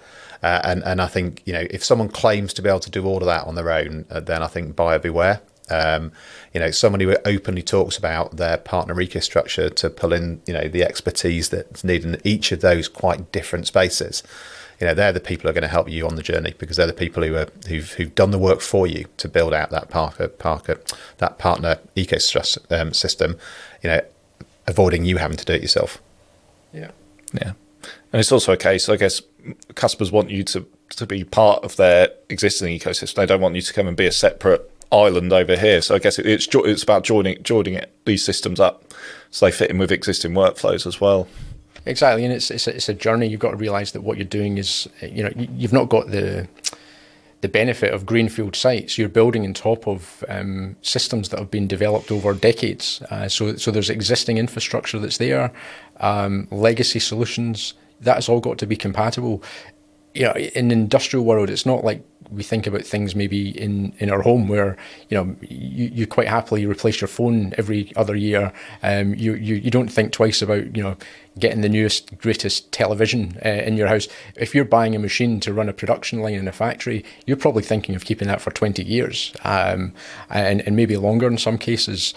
Uh, 0.43 0.59
and 0.65 0.83
and 0.83 1.01
I 1.01 1.07
think 1.07 1.41
you 1.45 1.53
know 1.53 1.65
if 1.71 1.83
someone 1.83 2.09
claims 2.09 2.53
to 2.55 2.61
be 2.61 2.69
able 2.69 2.81
to 2.81 2.91
do 2.91 3.05
all 3.05 3.17
of 3.17 3.25
that 3.25 3.47
on 3.47 3.55
their 3.55 3.71
own, 3.71 4.05
uh, 4.11 4.19
then 4.19 4.43
I 4.43 4.47
think 4.47 4.75
buyer 4.75 4.99
beware. 4.99 5.41
Um, 5.69 6.11
you 6.53 6.59
know, 6.59 6.71
somebody 6.71 7.05
who 7.05 7.15
openly 7.25 7.61
talks 7.61 7.97
about 7.97 8.35
their 8.35 8.57
partner 8.57 8.93
ecostructure 8.95 9.73
to 9.75 9.89
pull 9.89 10.11
in, 10.11 10.41
you 10.45 10.53
know, 10.53 10.67
the 10.67 10.83
expertise 10.83 11.49
that's 11.49 11.85
needed 11.85 12.13
in 12.13 12.21
each 12.25 12.51
of 12.51 12.59
those 12.59 12.89
quite 12.89 13.31
different 13.31 13.65
spaces. 13.67 14.23
You 14.79 14.87
know, 14.87 14.93
they're 14.93 15.13
the 15.13 15.21
people 15.21 15.43
who 15.43 15.49
are 15.51 15.53
going 15.53 15.61
to 15.61 15.69
help 15.69 15.89
you 15.89 16.05
on 16.05 16.15
the 16.15 16.23
journey 16.23 16.53
because 16.57 16.75
they're 16.75 16.85
the 16.87 16.93
people 16.93 17.23
who 17.23 17.35
are 17.35 17.47
who've, 17.67 17.89
who've 17.93 18.13
done 18.13 18.31
the 18.31 18.37
work 18.37 18.59
for 18.59 18.85
you 18.85 19.05
to 19.17 19.29
build 19.29 19.53
out 19.53 19.69
that 19.69 19.89
Parker 19.89 20.27
Parker 20.27 20.81
that 21.19 21.37
partner 21.37 21.79
ecosystem 21.95 22.69
um, 22.77 22.93
system. 22.93 23.37
You 23.81 23.91
know, 23.91 24.01
avoiding 24.67 25.05
you 25.05 25.17
having 25.17 25.37
to 25.37 25.45
do 25.45 25.53
it 25.53 25.61
yourself. 25.61 26.01
Yeah, 26.73 26.91
yeah, 27.33 27.53
and 28.13 28.19
it's 28.19 28.31
also 28.31 28.53
a 28.53 28.57
case, 28.57 28.87
I 28.89 28.95
guess, 28.95 29.21
customers 29.75 30.11
want 30.11 30.29
you 30.29 30.43
to 30.43 30.65
to 30.91 31.07
be 31.07 31.23
part 31.23 31.63
of 31.63 31.75
their 31.75 32.09
existing 32.29 32.77
ecosystem. 32.79 33.15
They 33.15 33.25
don't 33.25 33.41
want 33.41 33.55
you 33.55 33.63
to 33.63 33.73
come 33.73 33.87
and 33.87 33.97
be 33.97 34.05
a 34.05 34.11
separate 34.11 34.69
island 34.91 35.33
over 35.33 35.57
here. 35.57 35.81
So 35.81 35.95
I 35.95 35.99
guess 35.99 36.19
it's 36.19 36.47
it's 36.47 36.83
about 36.83 37.03
joining 37.03 37.41
joining 37.41 37.73
it, 37.73 37.91
these 38.05 38.23
systems 38.23 38.59
up 38.59 38.83
so 39.31 39.47
they 39.47 39.51
fit 39.51 39.71
in 39.71 39.79
with 39.79 39.91
existing 39.91 40.33
workflows 40.33 40.85
as 40.85 41.01
well. 41.01 41.27
Exactly, 41.87 42.23
and 42.23 42.31
it's 42.31 42.51
it's 42.51 42.67
a, 42.67 42.75
it's 42.75 42.87
a 42.87 42.93
journey. 42.93 43.27
You've 43.27 43.39
got 43.39 43.51
to 43.51 43.57
realise 43.57 43.91
that 43.91 44.01
what 44.01 44.17
you're 44.17 44.25
doing 44.25 44.59
is 44.59 44.87
you 45.01 45.23
know 45.23 45.31
you've 45.35 45.73
not 45.73 45.89
got 45.89 46.11
the 46.11 46.47
the 47.41 47.49
benefit 47.49 47.93
of 47.93 48.05
greenfield 48.05 48.55
sites. 48.55 48.97
You're 48.97 49.09
building 49.09 49.43
on 49.43 49.53
top 49.53 49.87
of 49.87 50.23
um, 50.29 50.77
systems 50.83 51.29
that 51.29 51.39
have 51.39 51.51
been 51.51 51.67
developed 51.67 52.11
over 52.11 52.33
decades. 52.35 53.01
Uh, 53.09 53.27
so 53.27 53.55
so 53.55 53.71
there's 53.71 53.89
existing 53.89 54.37
infrastructure 54.37 54.99
that's 54.99 55.17
there, 55.17 55.51
um, 55.99 56.47
legacy 56.51 56.99
solutions. 56.99 57.73
That's 58.03 58.29
all 58.29 58.39
got 58.39 58.57
to 58.59 58.67
be 58.67 58.75
compatible 58.75 59.43
you 60.13 60.23
know, 60.23 60.33
in 60.33 60.67
the 60.67 60.73
industrial 60.73 61.25
world, 61.25 61.49
it's 61.49 61.65
not 61.65 61.83
like 61.83 62.03
we 62.29 62.43
think 62.43 62.65
about 62.65 62.83
things 62.83 63.15
maybe 63.15 63.49
in, 63.59 63.93
in 63.99 64.09
our 64.09 64.21
home 64.21 64.47
where 64.47 64.77
you 65.09 65.17
know 65.17 65.35
you, 65.41 65.91
you 65.93 66.07
quite 66.07 66.27
happily 66.27 66.65
replace 66.65 67.01
your 67.01 67.07
phone 67.07 67.53
every 67.57 67.91
other 67.95 68.15
year. 68.15 68.53
Um, 68.81 69.15
you, 69.15 69.33
you 69.33 69.55
you 69.55 69.71
don't 69.71 69.91
think 69.91 70.11
twice 70.11 70.41
about 70.41 70.75
you 70.75 70.83
know 70.83 70.97
getting 71.39 71.61
the 71.61 71.69
newest 71.69 72.15
greatest 72.19 72.71
television 72.71 73.39
uh, 73.43 73.49
in 73.49 73.75
your 73.75 73.87
house. 73.87 74.07
If 74.35 74.53
you're 74.53 74.65
buying 74.65 74.95
a 74.95 74.99
machine 74.99 75.39
to 75.41 75.53
run 75.53 75.69
a 75.69 75.73
production 75.73 76.21
line 76.21 76.35
in 76.35 76.47
a 76.47 76.51
factory, 76.51 77.03
you're 77.25 77.37
probably 77.37 77.63
thinking 77.63 77.95
of 77.95 78.05
keeping 78.05 78.27
that 78.27 78.41
for 78.41 78.51
20 78.51 78.83
years 78.83 79.33
um, 79.43 79.93
and 80.29 80.61
and 80.61 80.75
maybe 80.75 80.95
longer 80.97 81.27
in 81.27 81.37
some 81.37 81.57
cases. 81.57 82.13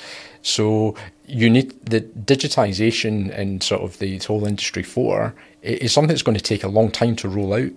So 0.46 0.94
you 1.26 1.50
need 1.50 1.74
the 1.86 2.02
digitization 2.02 3.36
and 3.36 3.64
sort 3.64 3.82
of 3.82 3.98
the 3.98 4.18
whole 4.18 4.46
industry 4.46 4.84
four 4.84 5.34
is 5.60 5.92
something 5.92 6.10
that's 6.10 6.22
going 6.22 6.38
to 6.38 6.42
take 6.42 6.62
a 6.62 6.68
long 6.68 6.92
time 6.92 7.16
to 7.16 7.28
roll 7.28 7.52
out. 7.52 7.72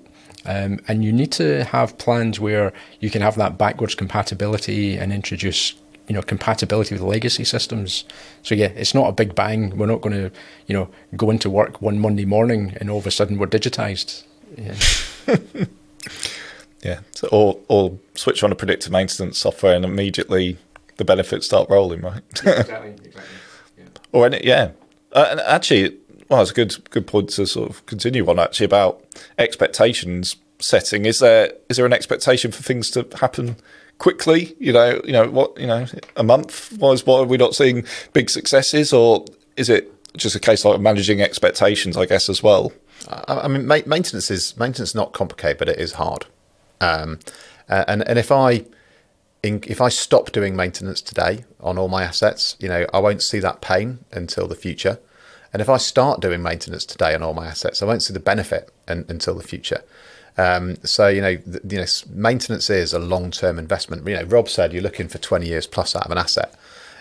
Um, 0.45 0.79
and 0.87 1.03
you 1.03 1.11
need 1.11 1.31
to 1.33 1.63
have 1.63 1.97
plans 1.97 2.39
where 2.39 2.71
you 2.99 3.09
can 3.09 3.23
have 3.23 3.35
that 3.37 3.57
backwards 3.57 3.95
compatibility 3.95 4.97
and 4.97 5.11
introduce 5.11 5.73
you 6.07 6.13
know 6.13 6.21
compatibility 6.21 6.93
with 6.93 7.01
legacy 7.01 7.43
systems. 7.43 8.05
So 8.43 8.53
yeah, 8.53 8.71
it's 8.75 8.93
not 8.93 9.09
a 9.09 9.13
big 9.13 9.33
bang. 9.33 9.75
We're 9.75 9.87
not 9.87 10.01
going 10.01 10.15
to 10.15 10.31
you 10.67 10.75
know 10.75 10.89
go 11.17 11.31
into 11.31 11.49
work 11.49 11.81
one 11.81 11.99
Monday 11.99 12.25
morning 12.25 12.77
and 12.79 12.91
all 12.91 12.99
of 12.99 13.07
a 13.07 13.11
sudden 13.11 13.39
we're 13.39 13.47
digitized. 13.47 14.25
Yeah. 14.55 14.75
yeah. 16.83 16.99
So 17.15 17.29
or 17.31 17.59
or 17.67 17.97
switch 18.13 18.43
on 18.43 18.51
a 18.51 18.55
predictive 18.55 18.91
maintenance 18.91 19.39
software 19.39 19.75
and 19.75 19.83
immediately 19.83 20.59
the 20.99 21.05
benefits 21.05 21.47
start 21.47 21.67
rolling, 21.69 22.01
right? 22.01 22.21
exactly. 22.29 22.91
Exactly. 22.91 23.21
Yeah. 23.77 23.85
Or 24.11 24.27
any, 24.27 24.45
yeah. 24.45 24.71
Uh, 25.11 25.27
and 25.31 25.39
actually, 25.39 25.97
well, 26.29 26.41
it's 26.41 26.51
a 26.51 26.53
good 26.53 26.89
good 26.91 27.07
point 27.07 27.29
to 27.31 27.47
sort 27.47 27.69
of 27.69 27.83
continue 27.87 28.29
on 28.29 28.37
actually 28.37 28.67
about 28.67 29.03
expectations 29.39 30.35
setting. 30.59 31.05
Is 31.05 31.19
there 31.19 31.51
is 31.69 31.77
there 31.77 31.85
an 31.87 31.93
expectation 31.93 32.51
for 32.51 32.61
things 32.61 32.91
to 32.91 33.07
happen 33.19 33.55
quickly? 33.97 34.55
You 34.59 34.73
know, 34.73 35.01
you 35.03 35.11
know 35.11 35.27
what 35.29 35.59
you 35.59 35.65
know, 35.65 35.87
a 36.15 36.23
month 36.23 36.77
was 36.77 37.05
what 37.05 37.21
are 37.21 37.25
we 37.25 37.37
not 37.37 37.55
seeing 37.55 37.83
big 38.13 38.29
successes, 38.29 38.93
or 38.93 39.25
is 39.57 39.69
it 39.69 39.91
just 40.15 40.35
a 40.35 40.39
case 40.39 40.63
like 40.63 40.79
managing 40.79 41.21
expectations? 41.21 41.97
I 41.97 42.05
guess 42.05 42.29
as 42.29 42.43
well. 42.43 42.71
I 43.27 43.47
mean, 43.47 43.65
maintenance 43.65 44.29
is 44.29 44.55
maintenance 44.57 44.89
is 44.91 44.95
not 44.95 45.13
complicated, 45.13 45.57
but 45.57 45.69
it 45.69 45.79
is 45.79 45.93
hard. 45.93 46.27
Um, 46.81 47.19
and 47.67 48.07
and 48.07 48.19
if 48.19 48.31
I 48.31 48.65
if 49.43 49.81
I 49.81 49.89
stop 49.89 50.31
doing 50.31 50.55
maintenance 50.55 51.01
today 51.01 51.45
on 51.59 51.77
all 51.77 51.87
my 51.87 52.03
assets, 52.03 52.57
you 52.59 52.67
know, 52.67 52.85
I 52.93 52.99
won't 52.99 53.21
see 53.21 53.39
that 53.39 53.61
pain 53.61 53.99
until 54.11 54.47
the 54.47 54.55
future. 54.55 54.99
And 55.51 55.61
if 55.61 55.69
I 55.69 55.77
start 55.77 56.19
doing 56.19 56.43
maintenance 56.43 56.85
today 56.85 57.15
on 57.15 57.23
all 57.23 57.33
my 57.33 57.47
assets, 57.47 57.81
I 57.81 57.85
won't 57.85 58.03
see 58.03 58.13
the 58.13 58.19
benefit 58.19 58.71
in, 58.87 59.05
until 59.07 59.35
the 59.35 59.43
future. 59.43 59.83
Um, 60.37 60.77
so 60.83 61.07
you 61.07 61.21
know, 61.21 61.35
the, 61.35 61.61
you 61.67 61.79
know, 61.79 61.85
maintenance 62.09 62.69
is 62.69 62.93
a 62.93 62.99
long-term 62.99 63.57
investment. 63.57 64.07
You 64.07 64.15
know, 64.15 64.23
Rob 64.23 64.47
said 64.47 64.73
you're 64.73 64.83
looking 64.83 65.07
for 65.07 65.17
20 65.17 65.47
years 65.47 65.67
plus 65.67 65.95
out 65.95 66.05
of 66.05 66.11
an 66.11 66.17
asset. 66.17 66.53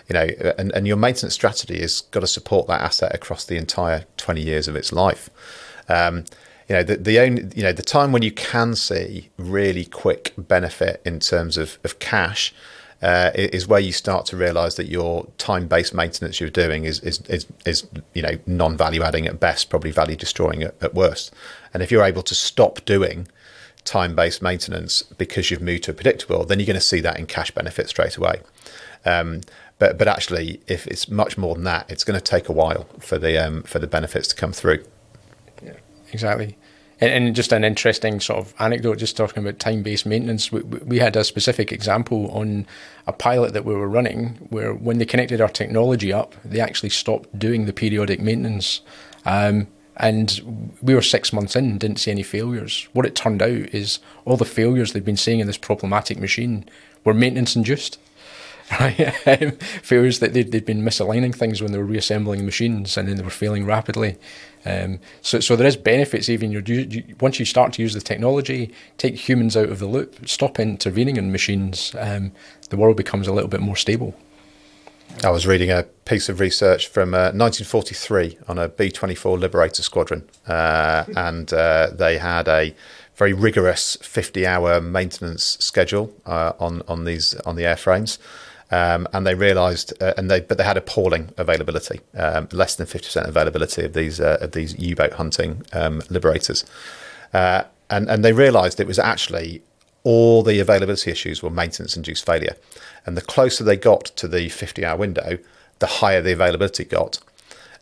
You 0.07 0.13
know, 0.13 0.27
and, 0.57 0.71
and 0.73 0.87
your 0.87 0.97
maintenance 0.97 1.35
strategy 1.35 1.81
has 1.81 2.01
got 2.01 2.21
to 2.21 2.27
support 2.27 2.67
that 2.67 2.81
asset 2.81 3.13
across 3.13 3.45
the 3.45 3.57
entire 3.57 4.05
20 4.17 4.41
years 4.41 4.67
of 4.67 4.75
its 4.75 4.91
life. 4.91 5.29
Um, 5.87 6.25
you 6.69 6.75
know, 6.75 6.83
the, 6.83 6.97
the 6.97 7.19
only, 7.19 7.47
you 7.55 7.63
know, 7.63 7.73
the 7.73 7.83
time 7.83 8.11
when 8.11 8.21
you 8.21 8.31
can 8.31 8.75
see 8.75 9.29
really 9.37 9.85
quick 9.85 10.33
benefit 10.37 11.01
in 11.03 11.19
terms 11.19 11.57
of, 11.57 11.79
of 11.83 11.97
cash 11.97 12.53
uh, 13.01 13.31
is 13.33 13.67
where 13.67 13.79
you 13.79 13.91
start 13.91 14.25
to 14.27 14.37
realise 14.37 14.75
that 14.75 14.87
your 14.87 15.27
time-based 15.37 15.93
maintenance 15.93 16.39
you're 16.39 16.49
doing 16.49 16.83
is 16.83 16.99
is 16.99 17.21
is, 17.21 17.45
is 17.65 17.87
you 18.13 18.21
know 18.21 18.37
non-value 18.45 19.01
adding 19.01 19.25
at 19.25 19.39
best, 19.39 19.69
probably 19.69 19.91
value 19.91 20.15
destroying 20.15 20.61
at, 20.63 20.75
at 20.81 20.93
worst. 20.93 21.33
And 21.73 21.81
if 21.81 21.91
you're 21.91 22.03
able 22.03 22.23
to 22.23 22.35
stop 22.35 22.83
doing 22.85 23.27
time-based 23.85 24.41
maintenance 24.41 25.01
because 25.01 25.49
you've 25.49 25.61
moved 25.61 25.85
to 25.85 25.91
a 25.91 25.93
predictable, 25.93 26.45
then 26.45 26.59
you're 26.59 26.67
going 26.67 26.75
to 26.75 26.81
see 26.81 26.99
that 26.99 27.17
in 27.17 27.25
cash 27.25 27.51
benefit 27.51 27.87
straight 27.87 28.17
away. 28.17 28.41
Um, 29.05 29.41
but 29.79 29.97
but 29.97 30.09
actually, 30.09 30.59
if 30.67 30.85
it's 30.85 31.09
much 31.09 31.37
more 31.37 31.55
than 31.55 31.63
that, 31.63 31.89
it's 31.89 32.03
going 32.03 32.19
to 32.19 32.23
take 32.23 32.49
a 32.49 32.53
while 32.53 32.83
for 32.99 33.17
the 33.17 33.37
um, 33.37 33.63
for 33.63 33.79
the 33.79 33.87
benefits 33.87 34.27
to 34.27 34.35
come 34.35 34.51
through. 34.51 34.83
Exactly. 36.11 36.57
And, 37.01 37.27
and, 37.27 37.35
just 37.35 37.53
an 37.53 37.63
interesting 37.63 38.19
sort 38.19 38.39
of 38.39 38.53
anecdote, 38.59 38.95
just 38.95 39.15
talking 39.15 39.41
about 39.41 39.59
time 39.59 39.83
based 39.83 40.05
maintenance. 40.05 40.51
We, 40.51 40.61
we, 40.61 40.99
had 40.99 41.15
a 41.15 41.23
specific 41.23 41.71
example 41.71 42.29
on 42.31 42.67
a 43.07 43.13
pilot 43.13 43.53
that 43.53 43.63
we 43.63 43.73
were 43.73 43.87
running 43.87 44.47
where 44.49 44.73
when 44.73 44.97
they 44.97 45.05
connected 45.05 45.39
our 45.39 45.47
technology 45.47 46.11
up, 46.11 46.35
they 46.43 46.59
actually 46.59 46.89
stopped 46.89 47.37
doing 47.39 47.65
the 47.65 47.73
periodic 47.73 48.19
maintenance. 48.19 48.81
Um, 49.25 49.67
and 49.95 50.77
we 50.81 50.95
were 50.95 51.01
six 51.01 51.31
months 51.33 51.55
in 51.55 51.77
didn't 51.77 51.99
see 51.99 52.11
any 52.11 52.23
failures. 52.23 52.87
What 52.93 53.05
it 53.05 53.15
turned 53.15 53.41
out 53.41 53.51
is 53.51 53.99
all 54.25 54.37
the 54.37 54.45
failures 54.45 54.93
they'd 54.93 55.05
been 55.05 55.17
seeing 55.17 55.39
in 55.39 55.47
this 55.47 55.57
problematic 55.57 56.19
machine 56.19 56.65
were 57.03 57.13
maintenance 57.13 57.55
induced. 57.55 57.99
Failures 59.81 60.19
that 60.19 60.33
they'd, 60.33 60.51
they'd 60.51 60.65
been 60.65 60.83
misaligning 60.83 61.33
things 61.33 61.61
when 61.61 61.71
they 61.71 61.77
were 61.79 61.83
reassembling 61.83 62.45
machines 62.45 62.97
and 62.97 63.07
then 63.07 63.17
they 63.17 63.23
were 63.23 63.29
failing 63.31 63.65
rapidly. 63.65 64.15
Um, 64.65 64.99
so, 65.21 65.39
so 65.39 65.55
there 65.55 65.67
is 65.67 65.75
benefits 65.75 66.29
even 66.29 66.51
you, 66.51 66.61
you, 66.65 67.15
once 67.19 67.39
you 67.39 67.45
start 67.45 67.73
to 67.73 67.81
use 67.81 67.93
the 67.93 68.01
technology, 68.01 68.71
take 68.97 69.15
humans 69.15 69.57
out 69.57 69.69
of 69.69 69.79
the 69.79 69.87
loop, 69.87 70.27
stop 70.27 70.59
intervening 70.59 71.17
in 71.17 71.31
machines. 71.31 71.95
Um, 71.97 72.31
the 72.69 72.77
world 72.77 72.95
becomes 72.95 73.27
a 73.27 73.33
little 73.33 73.49
bit 73.49 73.61
more 73.61 73.75
stable. 73.75 74.15
I 75.23 75.31
was 75.31 75.47
reading 75.47 75.71
a 75.71 75.83
piece 76.05 76.29
of 76.29 76.39
research 76.39 76.87
from 76.87 77.13
uh, 77.13 77.33
1943 77.33 78.37
on 78.47 78.59
a 78.59 78.69
B 78.69 78.91
24 78.91 79.39
Liberator 79.39 79.81
squadron, 79.81 80.29
uh, 80.47 81.05
and 81.15 81.51
uh, 81.51 81.89
they 81.91 82.19
had 82.19 82.47
a 82.47 82.75
very 83.15 83.33
rigorous 83.33 83.97
50 84.01 84.45
hour 84.45 84.79
maintenance 84.79 85.57
schedule 85.59 86.13
uh, 86.25 86.53
on, 86.59 86.83
on 86.87 87.05
these 87.05 87.33
on 87.41 87.55
the 87.55 87.63
airframes. 87.63 88.17
Um, 88.71 89.07
and 89.13 89.25
they 89.25 89.33
realised, 89.33 89.93
uh, 90.01 90.13
and 90.15 90.29
they 90.29 90.41
but 90.41 90.57
they 90.59 90.63
had 90.63 90.77
appalling 90.77 91.31
availability, 91.37 92.01
um, 92.15 92.47
less 92.51 92.75
than 92.75 92.85
fifty 92.85 93.07
percent 93.07 93.27
availability 93.27 93.83
of 93.83 93.93
these 93.93 94.19
uh, 94.19 94.37
of 94.41 94.51
these 94.51 94.77
U-boat 94.77 95.13
hunting 95.13 95.63
um, 95.73 96.03
liberators, 96.09 96.65
uh, 97.33 97.63
and 97.89 98.07
and 98.09 98.23
they 98.23 98.31
realised 98.31 98.79
it 98.79 98.85
was 98.85 98.99
actually 98.99 99.63
all 100.03 100.43
the 100.43 100.59
availability 100.59 101.11
issues 101.11 101.41
were 101.41 101.49
maintenance-induced 101.49 102.23
failure, 102.25 102.55
and 103.05 103.17
the 103.17 103.21
closer 103.21 103.63
they 103.63 103.75
got 103.75 104.05
to 104.05 104.27
the 104.27 104.49
fifty-hour 104.49 104.97
window, 104.97 105.39
the 105.79 105.87
higher 105.87 106.21
the 106.21 106.31
availability 106.31 106.85
got, 106.85 107.17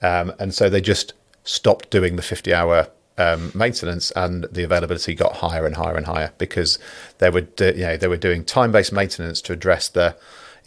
um, 0.01 0.33
and 0.39 0.53
so 0.53 0.69
they 0.69 0.81
just 0.81 1.13
stopped 1.43 1.89
doing 1.89 2.15
the 2.15 2.21
fifty-hour 2.21 2.87
um, 3.17 3.51
maintenance, 3.53 4.11
and 4.11 4.45
the 4.45 4.63
availability 4.63 5.13
got 5.15 5.37
higher 5.37 5.65
and 5.65 5.75
higher 5.75 5.97
and 5.97 6.05
higher 6.05 6.31
because 6.37 6.79
they 7.17 7.29
were 7.29 7.41
do, 7.41 7.73
you 7.75 7.83
know 7.87 7.97
they 7.97 8.07
were 8.07 8.15
doing 8.15 8.45
time-based 8.45 8.93
maintenance 8.93 9.41
to 9.41 9.51
address 9.51 9.89
the 9.89 10.15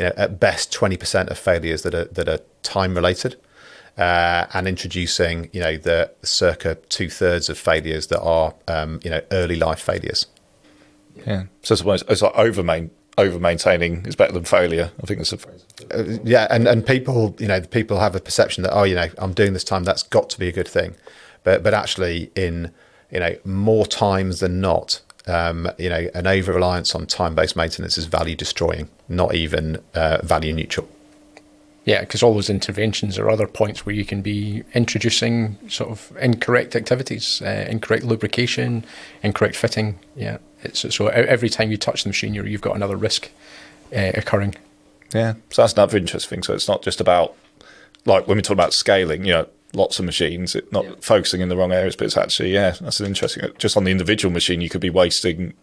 you 0.00 0.06
know, 0.06 0.12
at 0.16 0.40
best 0.40 0.72
20% 0.72 1.30
of 1.30 1.38
failures 1.38 1.82
that 1.82 1.94
are 1.94 2.06
that 2.06 2.26
are 2.26 2.38
time 2.62 2.94
related, 2.94 3.36
uh, 3.98 4.46
and 4.54 4.66
introducing 4.66 5.50
you 5.52 5.60
know 5.60 5.76
the 5.76 6.10
circa 6.22 6.76
two 6.88 7.10
thirds 7.10 7.50
of 7.50 7.58
failures 7.58 8.06
that 8.06 8.20
are 8.22 8.54
um, 8.66 8.98
you 9.04 9.10
know 9.10 9.20
early 9.30 9.56
life 9.56 9.78
failures. 9.78 10.26
Yeah, 11.26 11.44
so 11.62 11.74
suppose 11.74 12.02
it's 12.08 12.22
like 12.22 12.34
over 12.34 12.62
main 12.62 12.90
over 13.18 13.38
maintaining 13.38 14.06
is 14.06 14.16
better 14.16 14.32
than 14.32 14.44
failure. 14.44 14.90
I 15.02 15.06
think 15.06 15.20
that's 15.20 15.34
a 15.34 15.36
phrase. 15.36 15.66
Uh, 15.92 16.18
yeah, 16.24 16.46
and 16.48 16.66
and 16.66 16.86
people 16.86 17.36
you 17.38 17.46
know 17.46 17.60
people 17.60 18.00
have 18.00 18.16
a 18.16 18.20
perception 18.20 18.62
that 18.62 18.74
oh 18.74 18.84
you 18.84 18.94
know 18.94 19.08
I'm 19.18 19.34
doing 19.34 19.52
this 19.52 19.64
time 19.64 19.84
that's 19.84 20.02
got 20.02 20.30
to 20.30 20.38
be 20.38 20.48
a 20.48 20.52
good 20.52 20.68
thing, 20.68 20.96
but 21.44 21.62
but 21.62 21.74
actually 21.74 22.32
in 22.34 22.72
you 23.12 23.20
know 23.20 23.36
more 23.44 23.84
times 23.84 24.40
than 24.40 24.62
not 24.62 25.02
um, 25.26 25.68
you 25.78 25.88
know, 25.88 26.08
an 26.14 26.26
over 26.26 26.52
reliance 26.52 26.94
on 26.94 27.06
time 27.06 27.34
based 27.34 27.56
maintenance 27.56 27.98
is 27.98 28.06
value 28.06 28.34
destroying, 28.34 28.88
not 29.10 29.34
even 29.34 29.82
uh, 29.94 30.18
value 30.22 30.52
neutral. 30.54 30.88
Yeah, 31.84 32.00
because 32.00 32.22
all 32.22 32.34
those 32.34 32.50
interventions 32.50 33.18
are 33.18 33.28
other 33.28 33.46
points 33.46 33.84
where 33.84 33.94
you 33.94 34.04
can 34.04 34.22
be 34.22 34.62
introducing 34.74 35.58
sort 35.68 35.90
of 35.90 36.16
incorrect 36.20 36.76
activities, 36.76 37.42
uh, 37.42 37.66
incorrect 37.68 38.04
lubrication, 38.04 38.84
incorrect 39.22 39.56
fitting. 39.56 39.98
Yeah, 40.14 40.38
it's, 40.62 40.94
so 40.94 41.08
every 41.08 41.48
time 41.48 41.70
you 41.70 41.76
touch 41.76 42.04
the 42.04 42.08
machine, 42.08 42.34
you've 42.34 42.60
got 42.60 42.76
another 42.76 42.96
risk 42.96 43.30
uh, 43.94 44.12
occurring. 44.14 44.54
Yeah, 45.12 45.34
so 45.50 45.62
that's 45.62 45.72
another 45.72 45.96
interesting 45.96 46.36
thing. 46.36 46.42
So 46.44 46.54
it's 46.54 46.68
not 46.68 46.82
just 46.82 47.00
about 47.00 47.34
like 48.06 48.28
when 48.28 48.36
we 48.36 48.42
talk 48.42 48.54
about 48.54 48.72
scaling, 48.72 49.24
you 49.24 49.32
know, 49.32 49.46
lots 49.72 49.98
of 49.98 50.04
machines, 50.04 50.54
it, 50.54 50.70
not 50.72 50.84
yeah. 50.84 50.94
focusing 51.00 51.40
in 51.40 51.48
the 51.48 51.56
wrong 51.56 51.72
areas, 51.72 51.96
but 51.96 52.04
it's 52.04 52.16
actually, 52.16 52.52
yeah, 52.52 52.74
that's 52.80 53.00
an 53.00 53.06
interesting. 53.06 53.50
Just 53.58 53.76
on 53.76 53.84
the 53.84 53.90
individual 53.90 54.32
machine, 54.32 54.60
you 54.60 54.68
could 54.68 54.80
be 54.80 54.90
wasting 54.90 55.54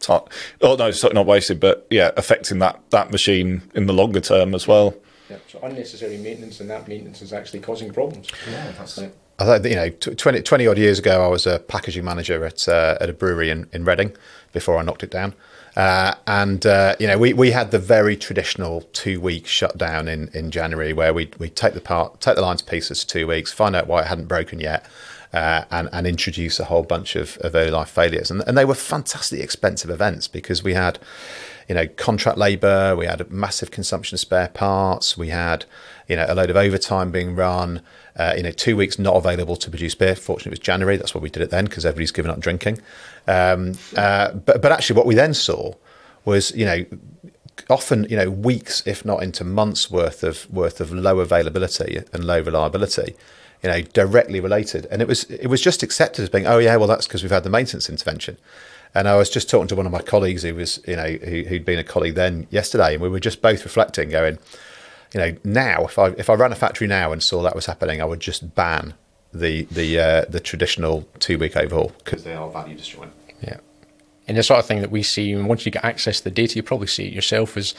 time. 0.00 0.22
Oh, 0.60 0.76
no, 0.76 0.90
sorry, 0.90 1.14
not 1.14 1.26
wasted, 1.26 1.60
but 1.60 1.86
yeah, 1.90 2.10
affecting 2.16 2.58
that, 2.60 2.80
that 2.90 3.10
machine 3.10 3.62
in 3.74 3.86
the 3.86 3.92
longer 3.92 4.20
term 4.20 4.54
as 4.54 4.66
well. 4.66 4.94
Yeah, 5.30 5.38
so 5.48 5.58
unnecessary 5.62 6.18
maintenance, 6.18 6.60
and 6.60 6.70
that 6.70 6.86
maintenance 6.86 7.22
is 7.22 7.32
actually 7.32 7.60
causing 7.60 7.92
problems. 7.92 8.28
Yeah, 8.48 8.72
that's 8.78 8.98
it. 8.98 9.16
I 9.38 9.44
thought, 9.44 9.64
you 9.68 9.74
know, 9.74 9.90
20, 9.90 10.42
20 10.42 10.66
odd 10.66 10.78
years 10.78 10.98
ago, 10.98 11.22
I 11.22 11.28
was 11.28 11.46
a 11.46 11.58
packaging 11.58 12.04
manager 12.04 12.44
at 12.44 12.66
uh, 12.68 12.96
at 13.00 13.10
a 13.10 13.12
brewery 13.12 13.50
in, 13.50 13.68
in 13.72 13.84
Reading 13.84 14.16
before 14.52 14.78
I 14.78 14.82
knocked 14.82 15.02
it 15.02 15.10
down. 15.10 15.34
Uh, 15.76 16.14
and 16.26 16.64
uh, 16.64 16.96
you 16.98 17.06
know, 17.06 17.18
we, 17.18 17.34
we 17.34 17.50
had 17.50 17.70
the 17.70 17.78
very 17.78 18.16
traditional 18.16 18.80
two 18.94 19.20
week 19.20 19.46
shutdown 19.46 20.08
in, 20.08 20.28
in 20.28 20.50
January 20.50 20.94
where 20.94 21.12
we 21.12 21.30
we 21.38 21.50
take 21.50 21.74
the 21.74 21.82
part 21.82 22.18
take 22.22 22.36
the 22.36 22.40
line 22.40 22.56
to 22.56 22.64
pieces 22.64 23.02
for 23.02 23.10
two 23.10 23.26
weeks, 23.26 23.52
find 23.52 23.76
out 23.76 23.86
why 23.86 24.00
it 24.00 24.06
hadn't 24.06 24.26
broken 24.26 24.58
yet, 24.58 24.86
uh, 25.36 25.66
and, 25.70 25.90
and 25.92 26.06
introduce 26.06 26.58
a 26.58 26.64
whole 26.64 26.82
bunch 26.82 27.14
of, 27.14 27.36
of 27.42 27.54
early 27.54 27.70
life 27.70 27.90
failures. 27.90 28.30
And, 28.30 28.42
and 28.46 28.56
they 28.56 28.64
were 28.64 28.74
fantastically 28.74 29.44
expensive 29.44 29.90
events 29.90 30.28
because 30.28 30.64
we 30.64 30.72
had, 30.72 30.98
you 31.68 31.74
know, 31.74 31.86
contract 31.88 32.38
labour, 32.38 32.96
we 32.96 33.04
had 33.04 33.20
a 33.20 33.28
massive 33.28 33.70
consumption 33.70 34.14
of 34.14 34.20
spare 34.20 34.48
parts, 34.48 35.18
we 35.18 35.28
had, 35.28 35.66
you 36.08 36.16
know, 36.16 36.24
a 36.26 36.34
load 36.34 36.48
of 36.48 36.56
overtime 36.56 37.10
being 37.10 37.36
run, 37.36 37.82
uh, 38.16 38.32
you 38.34 38.42
know, 38.42 38.50
two 38.50 38.78
weeks 38.78 38.98
not 38.98 39.14
available 39.14 39.56
to 39.56 39.68
produce 39.68 39.94
beer. 39.94 40.16
Fortunately, 40.16 40.48
it 40.48 40.58
was 40.58 40.58
January. 40.60 40.96
That's 40.96 41.14
why 41.14 41.20
we 41.20 41.28
did 41.28 41.42
it 41.42 41.50
then 41.50 41.66
because 41.66 41.84
everybody's 41.84 42.12
given 42.12 42.30
up 42.30 42.40
drinking. 42.40 42.80
Um, 43.28 43.74
uh, 43.94 44.32
but 44.32 44.62
but 44.62 44.72
actually, 44.72 44.96
what 44.96 45.04
we 45.04 45.14
then 45.14 45.34
saw 45.34 45.74
was, 46.24 46.50
you 46.52 46.64
know, 46.64 46.86
often 47.68 48.04
you 48.08 48.16
know 48.16 48.30
weeks, 48.30 48.82
if 48.86 49.04
not 49.04 49.22
into 49.22 49.44
months 49.44 49.90
worth 49.90 50.24
of 50.24 50.50
worth 50.50 50.80
of 50.80 50.92
low 50.92 51.18
availability 51.18 52.02
and 52.14 52.24
low 52.24 52.40
reliability 52.40 53.14
you 53.62 53.70
know, 53.70 53.80
directly 53.80 54.40
related. 54.40 54.86
And 54.90 55.02
it 55.02 55.08
was 55.08 55.24
it 55.24 55.48
was 55.48 55.60
just 55.60 55.82
accepted 55.82 56.22
as 56.22 56.28
being, 56.28 56.46
oh 56.46 56.58
yeah, 56.58 56.76
well 56.76 56.88
that's 56.88 57.06
because 57.06 57.22
we've 57.22 57.32
had 57.32 57.44
the 57.44 57.50
maintenance 57.50 57.88
intervention. 57.88 58.36
And 58.94 59.08
I 59.08 59.16
was 59.16 59.28
just 59.28 59.50
talking 59.50 59.68
to 59.68 59.76
one 59.76 59.84
of 59.84 59.92
my 59.92 60.00
colleagues 60.00 60.42
who 60.42 60.54
was, 60.54 60.80
you 60.86 60.96
know, 60.96 61.06
who, 61.06 61.42
who'd 61.42 61.66
been 61.66 61.78
a 61.78 61.84
colleague 61.84 62.14
then 62.14 62.46
yesterday, 62.50 62.94
and 62.94 63.02
we 63.02 63.08
were 63.08 63.20
just 63.20 63.42
both 63.42 63.62
reflecting, 63.64 64.08
going, 64.08 64.38
you 65.12 65.20
know, 65.20 65.36
now 65.44 65.84
if 65.84 65.98
I 65.98 66.08
if 66.10 66.30
I 66.30 66.34
ran 66.34 66.52
a 66.52 66.56
factory 66.56 66.86
now 66.86 67.12
and 67.12 67.22
saw 67.22 67.42
that 67.42 67.54
was 67.54 67.66
happening, 67.66 68.00
I 68.00 68.04
would 68.04 68.20
just 68.20 68.54
ban 68.54 68.94
the 69.32 69.64
the 69.70 69.98
uh, 69.98 70.24
the 70.28 70.40
traditional 70.40 71.08
two 71.18 71.38
week 71.38 71.56
overhaul 71.56 71.92
because 72.04 72.24
they 72.24 72.34
are 72.34 72.50
value 72.50 72.76
destroying. 72.76 73.12
Yeah, 73.42 73.58
and 74.28 74.36
the 74.36 74.42
sort 74.42 74.60
of 74.60 74.66
thing 74.66 74.80
that 74.80 74.90
we 74.90 75.02
see, 75.02 75.32
and 75.32 75.48
once 75.48 75.66
you 75.66 75.72
get 75.72 75.84
access 75.84 76.18
to 76.18 76.24
the 76.24 76.30
data, 76.30 76.56
you 76.56 76.62
probably 76.62 76.86
see 76.86 77.06
it 77.06 77.12
yourself 77.12 77.56
as, 77.56 77.74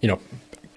you 0.00 0.08
know, 0.08 0.20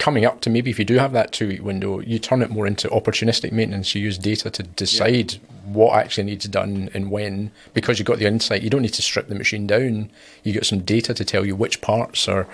coming 0.02 0.24
up 0.24 0.40
to 0.40 0.50
maybe 0.50 0.68
if 0.68 0.80
you 0.80 0.84
do 0.84 0.98
have 0.98 1.12
that 1.12 1.30
two 1.30 1.46
week 1.46 1.62
window, 1.62 2.00
you 2.00 2.18
turn 2.18 2.42
it 2.42 2.50
more 2.50 2.66
into 2.66 2.88
opportunistic 2.88 3.52
maintenance. 3.52 3.94
You 3.94 4.02
use 4.02 4.18
data 4.18 4.50
to 4.50 4.64
decide 4.64 5.34
yeah. 5.34 5.38
what 5.64 5.96
actually 5.96 6.24
needs 6.24 6.44
done 6.46 6.90
and 6.92 7.08
when, 7.08 7.52
because 7.72 8.00
you've 8.00 8.08
got 8.08 8.18
the 8.18 8.26
insight. 8.26 8.62
You 8.62 8.70
don't 8.70 8.82
need 8.82 8.94
to 8.94 9.02
strip 9.02 9.28
the 9.28 9.36
machine 9.36 9.68
down. 9.68 10.10
You 10.42 10.52
get 10.52 10.66
some 10.66 10.80
data 10.80 11.14
to 11.14 11.24
tell 11.24 11.46
you 11.46 11.54
which 11.54 11.80
parts 11.80 12.26
are 12.26 12.48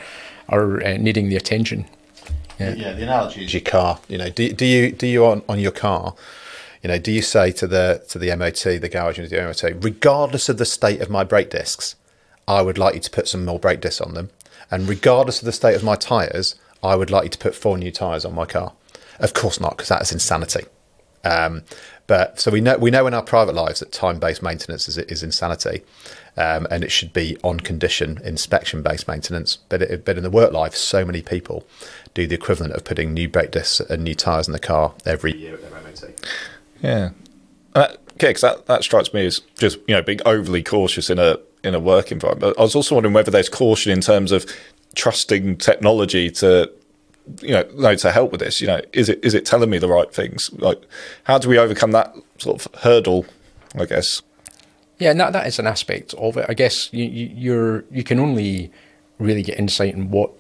are 0.51 0.85
uh, 0.85 0.99
needing 0.99 1.31
the 1.31 1.37
attention. 1.37 1.87
Yeah. 2.61 2.75
yeah, 2.75 2.93
the 2.93 3.05
analogy 3.05 3.47
is 3.47 3.55
your 3.55 3.63
car. 3.63 3.99
You 4.09 4.19
know, 4.19 4.29
do, 4.29 4.53
do 4.53 4.67
you 4.67 4.93
do 4.93 5.07
you 5.07 5.25
on, 5.25 5.43
on 5.49 5.59
your 5.59 5.73
car? 5.73 6.15
You 6.83 6.89
know, 6.89 6.99
do 6.99 7.11
you 7.11 7.23
say 7.23 7.51
to 7.53 7.67
the 7.67 8.05
to 8.11 8.19
the 8.19 8.37
MOT, 8.37 8.63
the 8.79 8.91
garage 8.93 9.19
and 9.19 9.27
the 9.27 9.41
MOT, 9.41 9.83
regardless 9.83 10.51
of 10.51 10.59
the 10.59 10.67
state 10.67 11.01
of 11.01 11.09
my 11.09 11.25
brake 11.25 11.49
discs, 11.49 11.97
I 12.47 12.61
would 12.61 12.77
like 12.77 12.95
you 12.95 13.01
to 13.01 13.11
put 13.11 13.27
some 13.27 13.47
more 13.47 13.59
brake 13.59 13.81
discs 13.81 14.03
on 14.03 14.13
them, 14.13 14.29
and 14.71 14.87
regardless 14.87 15.41
of 15.41 15.47
the 15.47 15.53
state 15.53 15.77
of 15.77 15.83
my 15.83 15.97
tyres, 15.97 16.55
I 16.83 16.97
would 16.97 17.11
like 17.11 17.25
you 17.25 17.31
to 17.31 17.39
put 17.39 17.55
four 17.55 17.79
new 17.79 17.91
tyres 17.91 18.25
on 18.25 18.35
my 18.35 18.47
car. 18.47 18.73
Of 19.19 19.35
course 19.35 19.61
not, 19.61 19.77
because 19.77 19.89
that 19.89 20.03
is 20.03 20.13
insanity. 20.13 20.65
Um, 21.25 21.63
but 22.07 22.41
so 22.41 22.51
we 22.51 22.61
know 22.61 22.79
we 22.79 22.91
know 22.91 23.07
in 23.07 23.13
our 23.13 23.23
private 23.23 23.55
lives 23.55 23.81
that 23.81 23.93
time-based 23.93 24.43
maintenance 24.43 24.89
is, 24.89 24.97
is 24.97 25.23
insanity, 25.23 25.83
um, 26.37 26.67
and 26.71 26.83
it 26.83 26.91
should 26.91 27.13
be 27.13 27.37
on 27.43 27.61
condition 27.61 28.19
inspection-based 28.25 29.07
maintenance. 29.07 29.59
But 29.69 29.83
it, 29.83 30.05
but 30.05 30.17
in 30.17 30.23
the 30.23 30.31
work 30.31 30.53
life, 30.53 30.75
so 30.75 31.05
many 31.05 31.21
people 31.21 31.67
do 32.15 32.27
the 32.27 32.35
equivalent 32.35 32.73
of 32.73 32.85
putting 32.85 33.13
new 33.13 33.29
brake 33.29 33.51
discs 33.51 33.81
and 33.81 34.05
new 34.05 34.15
tyres 34.15 34.47
in 34.47 34.53
the 34.53 34.59
car 34.59 34.95
every 35.05 35.37
year 35.37 35.55
at 35.55 35.61
their 35.61 35.71
MOT. 35.71 36.31
Yeah, 36.83 37.11
uh, 37.75 37.89
okay, 38.13 38.29
because 38.29 38.43
that, 38.43 38.67
that 38.67 38.85
strikes 38.85 39.13
me 39.13 39.27
as 39.27 39.41
just 39.59 39.79
you 39.87 39.95
know 39.95 40.03
being 40.03 40.21
overly 40.25 40.63
cautious 40.63 41.11
in 41.11 41.19
a 41.19 41.39
in 41.63 41.75
a 41.75 41.81
work 41.81 42.11
environment. 42.11 42.57
I 42.59 42.63
was 42.63 42.75
also 42.75 42.95
wondering 42.95 43.13
whether 43.13 43.31
there's 43.31 43.49
caution 43.49 43.93
in 43.93 44.01
terms 44.01 44.33
of 44.33 44.47
trusting 44.99 45.57
technology 45.57 46.29
to 46.29 46.71
you 47.41 47.51
know, 47.51 47.95
to 47.95 48.11
help 48.11 48.33
with 48.33 48.41
this 48.41 48.61
you 48.61 48.67
know 48.67 48.81
is 48.93 49.09
it 49.09 49.25
is 49.25 49.33
it 49.33 49.47
telling 49.47 49.71
me 49.71 49.79
the 49.79 49.89
right 49.89 50.13
things? 50.13 50.51
Like 50.55 50.83
how 51.25 51.39
do 51.39 51.49
we 51.49 51.57
overcome 51.59 51.93
that 51.93 52.15
sort 52.39 52.67
of 52.67 52.75
hurdle 52.83 53.27
i 53.79 53.85
guess? 53.85 54.23
Yeah 54.99 55.13
and 55.13 55.21
that, 55.21 55.33
that 55.33 55.47
is 55.47 55.59
an 55.59 55.67
aspect 55.67 56.15
of 56.15 56.37
it. 56.37 56.47
I 56.49 56.55
guess 56.55 56.93
you, 56.93 57.05
you 57.05 57.27
you're 57.35 57.85
you 57.91 58.03
can 58.03 58.19
only 58.19 58.73
really 59.19 59.43
get 59.43 59.59
insight 59.59 59.95
in 59.95 60.11
what 60.11 60.33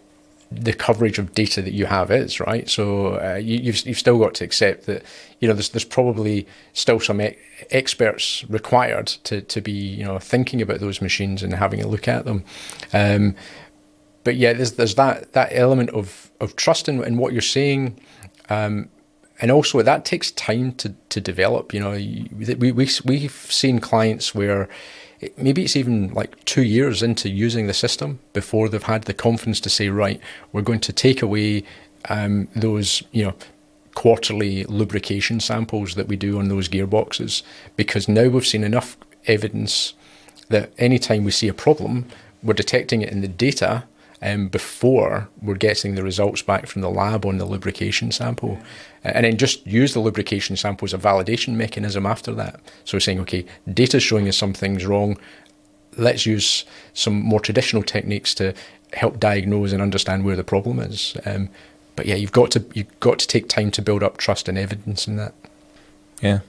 the 0.50 0.73
coverage 0.73 1.19
of 1.19 1.35
data 1.35 1.61
that 1.61 1.75
you 1.75 1.87
have 1.87 2.11
is 2.11 2.41
right? 2.41 2.69
So 2.69 3.21
uh, 3.21 3.35
you, 3.35 3.59
you've, 3.59 3.87
you've 3.87 3.99
still 3.99 4.19
got 4.19 4.35
to 4.37 4.45
accept 4.45 4.87
that 4.87 5.05
you 5.38 5.47
know 5.47 5.55
there's, 5.55 5.69
there's 5.69 5.85
probably 5.85 6.49
still 6.73 6.99
some 6.99 7.21
e- 7.21 7.37
experts 7.71 8.45
required 8.49 9.07
to, 9.25 9.43
to 9.43 9.61
be 9.61 9.73
you 9.73 10.05
know 10.05 10.19
thinking 10.19 10.61
about 10.62 10.81
those 10.81 11.00
machines 11.00 11.45
and 11.45 11.55
having 11.55 11.81
a 11.81 11.87
look 11.87 12.09
at 12.09 12.25
them. 12.25 12.45
Um, 12.93 13.37
but 14.28 14.37
yeah, 14.37 14.52
there's 14.52 14.73
there's 14.73 14.94
that 14.97 15.32
that 15.32 15.49
element 15.52 15.88
of 15.88 16.30
of 16.38 16.54
trust 16.54 16.87
in, 16.87 17.02
in 17.02 17.16
what 17.16 17.32
you're 17.32 17.40
saying, 17.40 17.99
um, 18.50 18.91
and 19.41 19.50
also 19.50 19.80
that 19.80 20.04
takes 20.04 20.30
time 20.32 20.73
to 20.73 20.95
to 21.08 21.19
develop. 21.19 21.73
You 21.73 21.80
know, 21.80 21.93
we 21.93 22.73
we 22.73 22.91
we've 23.06 23.30
seen 23.32 23.78
clients 23.78 24.34
where 24.34 24.69
maybe 25.38 25.64
it's 25.64 25.76
even 25.76 26.12
like 26.12 26.45
two 26.45 26.62
years 26.62 27.02
into 27.02 27.30
using 27.30 27.69
the 27.69 27.73
system 27.73 28.19
before 28.34 28.69
they've 28.69 28.82
had 28.82 29.04
the 29.04 29.14
confidence 29.14 29.60
to 29.60 29.71
say, 29.71 29.88
right, 29.88 30.21
we're 30.52 30.60
going 30.60 30.80
to 30.80 30.93
take 30.93 31.23
away 31.23 31.64
um, 32.10 32.49
those 32.54 33.02
you 33.12 33.25
know 33.25 33.34
quarterly 33.95 34.64
lubrication 34.64 35.41
samples 35.41 35.95
that 35.95 36.06
we 36.06 36.17
do 36.17 36.38
on 36.38 36.49
those 36.49 36.69
gearboxes 36.69 37.43
because 37.76 38.08
now 38.08 38.28
we've 38.28 38.47
seen 38.47 38.62
enough 38.62 38.99
evidence 39.25 39.95
that 40.50 40.71
anytime 40.76 41.25
we 41.25 41.30
see 41.30 41.49
a 41.49 41.54
problem, 41.54 42.04
we're 42.43 42.52
detecting 42.52 43.00
it 43.00 43.08
in 43.08 43.23
the 43.23 43.34
data 43.49 43.84
um, 44.23 44.49
before 44.49 45.28
we're 45.41 45.54
getting 45.54 45.95
the 45.95 46.02
results 46.02 46.43
back 46.43 46.67
from 46.67 46.83
the 46.83 46.91
lab 46.91 47.25
on 47.25 47.39
the 47.39 47.45
lubrication 47.45 48.11
sample. 48.11 48.59
And 49.04 49.25
then 49.25 49.37
just 49.37 49.65
use 49.67 49.95
the 49.95 50.00
lubrication 50.00 50.57
sample 50.57 50.87
as 50.87 50.95
a 50.95 50.99
validation 50.99 51.54
mechanism 51.54 52.04
after 52.04 52.33
that. 52.35 52.61
So 52.85 52.99
saying, 52.99 53.21
okay, 53.21 53.45
data's 53.73 54.02
showing 54.02 54.28
us 54.28 54.37
something's 54.37 54.85
wrong. 54.85 55.19
Let's 55.97 56.26
use 56.26 56.65
some 56.95 57.21
more 57.23 57.41
traditional 57.41 57.83
techniques 57.83 58.35
to 58.37 58.54
help 58.93 59.21
diagnose 59.21 59.73
and 59.73 59.81
understand 59.81 60.25
where 60.25 60.37
the 60.37 60.45
problem 60.45 60.81
is. 60.81 61.17
Um, 61.25 61.49
but 61.95 62.07
yeah, 62.07 62.15
you've 62.15 62.33
got 62.33 62.50
to 62.52 62.65
you've 62.75 63.00
got 63.00 63.19
to 63.19 63.26
take 63.26 63.49
time 63.49 63.71
to 63.73 63.83
build 63.83 64.02
up 64.02 64.19
trust 64.19 64.49
and 64.49 64.57
evidence 64.57 65.09
in 65.09 65.17
that. 65.17 65.35
Yeah, 66.23 66.41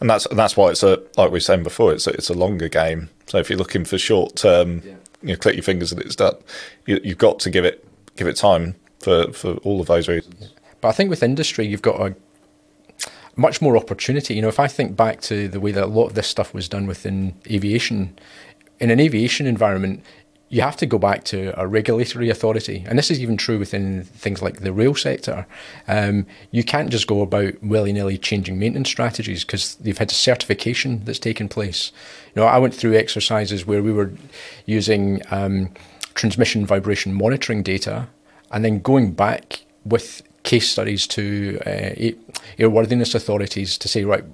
and 0.00 0.10
that's 0.10 0.26
that's 0.32 0.56
why 0.56 0.70
it's 0.70 0.82
a 0.82 1.00
like 1.16 1.30
we 1.30 1.36
were 1.36 1.40
saying 1.40 1.62
before. 1.62 1.92
It's 1.92 2.08
a, 2.08 2.10
it's 2.10 2.28
a 2.28 2.34
longer 2.34 2.68
game. 2.68 3.08
So 3.26 3.38
if 3.38 3.48
you're 3.48 3.58
looking 3.58 3.84
for 3.84 3.98
short 3.98 4.34
term 4.34 4.82
yeah 4.84 4.94
you 5.24 5.32
know, 5.32 5.36
click 5.36 5.56
your 5.56 5.62
fingers 5.62 5.90
and 5.90 6.00
it's 6.00 6.16
done. 6.16 6.36
You, 6.86 7.00
have 7.04 7.18
got 7.18 7.40
to 7.40 7.50
give 7.50 7.64
it 7.64 7.86
give 8.16 8.26
it 8.26 8.36
time 8.36 8.76
for, 9.00 9.32
for 9.32 9.54
all 9.58 9.80
of 9.80 9.86
those 9.86 10.06
reasons. 10.08 10.52
But 10.80 10.88
I 10.88 10.92
think 10.92 11.10
with 11.10 11.22
industry, 11.22 11.66
you've 11.66 11.82
got 11.82 12.00
a 12.00 12.14
much 13.36 13.60
more 13.60 13.76
opportunity. 13.76 14.34
You 14.34 14.42
know, 14.42 14.48
if 14.48 14.60
I 14.60 14.68
think 14.68 14.96
back 14.96 15.20
to 15.22 15.48
the 15.48 15.60
way 15.60 15.72
that 15.72 15.84
a 15.84 15.86
lot 15.86 16.06
of 16.06 16.14
this 16.14 16.28
stuff 16.28 16.54
was 16.54 16.68
done 16.68 16.86
within 16.86 17.34
aviation, 17.50 18.16
in 18.78 18.90
an 18.90 19.00
aviation 19.00 19.46
environment, 19.46 20.02
you 20.54 20.60
have 20.60 20.76
to 20.76 20.86
go 20.86 20.98
back 20.98 21.24
to 21.24 21.52
a 21.60 21.66
regulatory 21.66 22.30
authority. 22.30 22.84
And 22.86 22.96
this 22.96 23.10
is 23.10 23.18
even 23.18 23.36
true 23.36 23.58
within 23.58 24.04
things 24.04 24.40
like 24.40 24.60
the 24.60 24.72
rail 24.72 24.94
sector. 24.94 25.48
Um, 25.88 26.26
you 26.52 26.62
can't 26.62 26.90
just 26.90 27.08
go 27.08 27.22
about 27.22 27.60
willy 27.60 27.92
nilly 27.92 28.18
changing 28.18 28.56
maintenance 28.56 28.88
strategies 28.88 29.44
because 29.44 29.74
they've 29.74 29.98
had 29.98 30.12
a 30.12 30.14
certification 30.14 31.04
that's 31.04 31.18
taken 31.18 31.48
place. 31.48 31.90
You 32.36 32.42
know, 32.42 32.46
I 32.46 32.58
went 32.58 32.72
through 32.72 32.94
exercises 32.94 33.66
where 33.66 33.82
we 33.82 33.92
were 33.92 34.12
using 34.64 35.22
um, 35.32 35.72
transmission 36.14 36.64
vibration 36.64 37.12
monitoring 37.14 37.64
data 37.64 38.06
and 38.52 38.64
then 38.64 38.78
going 38.78 39.10
back 39.10 39.64
with 39.84 40.22
case 40.44 40.70
studies 40.70 41.08
to 41.08 41.58
uh, 41.66 42.12
airworthiness 42.60 43.16
authorities 43.16 43.76
to 43.78 43.88
say, 43.88 44.04
right, 44.04 44.24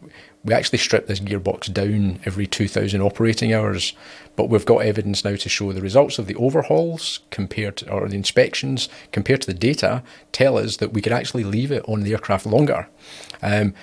we 0.43 0.55
actually 0.55 0.79
strip 0.79 1.07
this 1.07 1.21
gearbox 1.21 1.73
down 1.73 2.19
every 2.25 2.47
2,000 2.47 3.01
operating 3.03 3.53
hours, 3.53 3.93
but 4.37 4.49
we've 4.49 4.65
got 4.65 4.79
evidence 4.79 5.25
now 5.25 5.37
to 5.37 5.49
show 5.49 5.73
the 5.73 5.83
results 5.83 6.19
of 6.19 6.27
the 6.27 6.35
overhauls 6.37 7.21
compared 7.31 7.77
to, 7.77 7.91
or 7.91 8.09
the 8.09 8.17
inspections 8.17 8.89
compared 9.13 9.43
to 9.43 9.47
the 9.47 9.59
data 9.59 10.03
tell 10.33 10.57
us 10.57 10.79
that 10.79 10.93
we 10.93 11.03
could 11.03 11.13
actually 11.13 11.45
leave 11.45 11.71
it 11.71 11.87
on 11.87 12.03
the 12.03 12.13
aircraft 12.13 12.47
longer. 12.47 12.89
Um, 13.43 13.75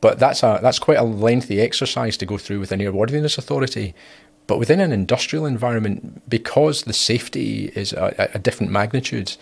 but 0.00 0.18
that's 0.18 0.42
a 0.42 0.58
that's 0.60 0.80
quite 0.80 0.98
a 0.98 1.04
lengthy 1.04 1.60
exercise 1.60 2.16
to 2.16 2.26
go 2.26 2.36
through 2.36 2.58
with 2.58 2.72
an 2.72 2.80
airworthiness 2.80 3.38
authority. 3.38 3.94
But 4.48 4.58
within 4.58 4.80
an 4.80 4.90
industrial 4.90 5.46
environment, 5.46 6.28
because 6.28 6.82
the 6.82 6.92
safety 6.92 7.70
is 7.76 7.92
a, 7.92 8.30
a 8.34 8.40
different 8.40 8.72
magnitude, 8.72 9.36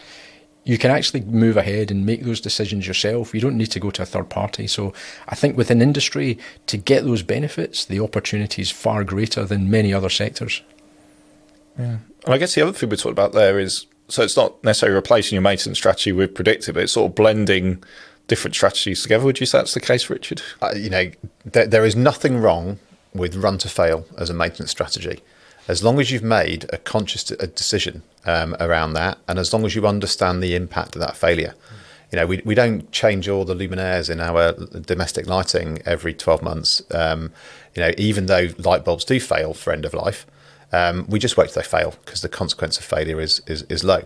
you 0.64 0.78
can 0.78 0.90
actually 0.90 1.22
move 1.22 1.56
ahead 1.56 1.90
and 1.90 2.04
make 2.04 2.22
those 2.22 2.40
decisions 2.40 2.86
yourself. 2.86 3.34
You 3.34 3.40
don't 3.40 3.56
need 3.56 3.70
to 3.72 3.80
go 3.80 3.90
to 3.90 4.02
a 4.02 4.06
third 4.06 4.28
party. 4.28 4.66
So 4.66 4.92
I 5.28 5.34
think 5.34 5.56
within 5.56 5.80
industry, 5.80 6.38
to 6.66 6.76
get 6.76 7.04
those 7.04 7.22
benefits, 7.22 7.84
the 7.84 8.00
opportunity 8.00 8.62
is 8.62 8.70
far 8.70 9.02
greater 9.04 9.44
than 9.44 9.70
many 9.70 9.94
other 9.94 10.10
sectors. 10.10 10.62
Yeah. 11.78 11.98
And 12.24 12.34
I 12.34 12.38
guess 12.38 12.54
the 12.54 12.62
other 12.62 12.72
thing 12.72 12.90
we 12.90 12.96
talked 12.96 13.12
about 13.12 13.32
there 13.32 13.58
is 13.58 13.86
so 14.08 14.22
it's 14.22 14.36
not 14.36 14.62
necessarily 14.64 14.96
replacing 14.96 15.36
your 15.36 15.42
maintenance 15.42 15.78
strategy 15.78 16.12
with 16.12 16.34
predictive, 16.34 16.74
but 16.74 16.82
it's 16.82 16.92
sort 16.92 17.10
of 17.10 17.14
blending 17.14 17.82
different 18.26 18.54
strategies 18.54 19.02
together. 19.02 19.24
Would 19.24 19.40
you 19.40 19.46
say 19.46 19.58
that's 19.58 19.74
the 19.74 19.80
case, 19.80 20.10
Richard? 20.10 20.42
Uh, 20.60 20.72
you 20.74 20.90
know, 20.90 21.10
there, 21.44 21.66
there 21.66 21.84
is 21.84 21.96
nothing 21.96 22.38
wrong 22.38 22.78
with 23.14 23.36
run 23.36 23.58
to 23.58 23.68
fail 23.68 24.04
as 24.18 24.28
a 24.28 24.34
maintenance 24.34 24.70
strategy 24.70 25.20
as 25.68 25.82
long 25.82 26.00
as 26.00 26.10
you've 26.10 26.22
made 26.22 26.66
a 26.72 26.78
conscious 26.78 27.24
decision 27.24 28.02
um, 28.24 28.56
around 28.60 28.94
that, 28.94 29.18
and 29.28 29.38
as 29.38 29.52
long 29.52 29.64
as 29.64 29.74
you 29.74 29.86
understand 29.86 30.42
the 30.42 30.54
impact 30.54 30.96
of 30.96 31.00
that 31.00 31.16
failure. 31.16 31.54
You 32.12 32.18
know, 32.18 32.26
we, 32.26 32.42
we 32.44 32.56
don't 32.56 32.90
change 32.90 33.28
all 33.28 33.44
the 33.44 33.54
luminaires 33.54 34.10
in 34.10 34.18
our 34.18 34.52
domestic 34.80 35.28
lighting 35.28 35.80
every 35.86 36.12
12 36.12 36.42
months. 36.42 36.82
Um, 36.90 37.32
you 37.76 37.82
know, 37.82 37.92
even 37.96 38.26
though 38.26 38.48
light 38.58 38.84
bulbs 38.84 39.04
do 39.04 39.20
fail 39.20 39.54
for 39.54 39.72
end 39.72 39.84
of 39.84 39.94
life, 39.94 40.26
um, 40.72 41.06
we 41.08 41.18
just 41.18 41.36
wait 41.36 41.50
till 41.50 41.62
they 41.62 41.68
fail 41.68 41.94
because 42.04 42.20
the 42.20 42.28
consequence 42.28 42.78
of 42.78 42.84
failure 42.84 43.20
is 43.20 43.40
is, 43.46 43.62
is 43.64 43.84
low. 43.84 44.02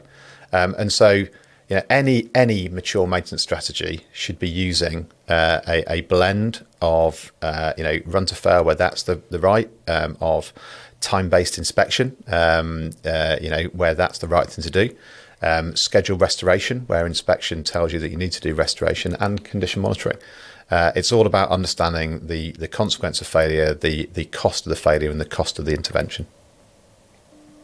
Um, 0.53 0.75
and 0.79 0.93
so, 0.93 1.11
you 1.11 1.29
know, 1.71 1.83
any 1.91 2.31
any 2.35 2.69
mature 2.69 3.07
maintenance 3.07 3.43
strategy 3.43 4.07
should 4.13 4.39
be 4.39 4.49
using 4.49 5.09
uh, 5.29 5.61
a, 5.67 5.93
a 5.93 6.01
blend 6.03 6.65
of 6.81 7.33
uh, 7.43 7.73
you 7.77 7.85
know 7.85 7.99
run 8.05 8.27
to 8.27 8.35
fail 8.35 8.65
where 8.65 8.75
that's 8.75 9.03
the 9.03 9.21
the 9.31 9.39
right 9.39 9.71
um, 9.89 10.17
of 10.21 10.53
time 11.05 11.29
based 11.29 11.59
inspection, 11.59 12.17
um, 12.27 12.91
uh, 13.05 13.37
you 13.41 13.51
know 13.51 13.65
where 13.81 13.95
that's 13.95 14.19
the 14.19 14.29
right 14.29 14.49
thing 14.49 14.63
to 14.65 14.71
do. 14.71 14.97
Um, 15.43 15.77
schedule 15.77 16.17
restoration, 16.17 16.81
where 16.87 17.07
inspection 17.07 17.63
tells 17.65 17.93
you 17.93 17.99
that 18.01 18.11
you 18.11 18.17
need 18.17 18.33
to 18.33 18.41
do 18.41 18.55
restoration, 18.55 19.15
and 19.21 19.45
condition 19.45 19.83
monitoring. 19.83 20.19
Uh, 20.71 20.93
it's 20.97 21.13
all 21.13 21.27
about 21.27 21.51
understanding 21.51 22.27
the, 22.27 22.53
the 22.53 22.67
consequence 22.67 23.21
of 23.21 23.27
failure, 23.27 23.75
the, 23.75 24.07
the 24.15 24.25
cost 24.25 24.65
of 24.65 24.71
the 24.71 24.77
failure, 24.77 25.11
and 25.11 25.21
the 25.21 25.27
cost 25.27 25.59
of 25.59 25.67
the 25.67 25.75
intervention. 25.75 26.27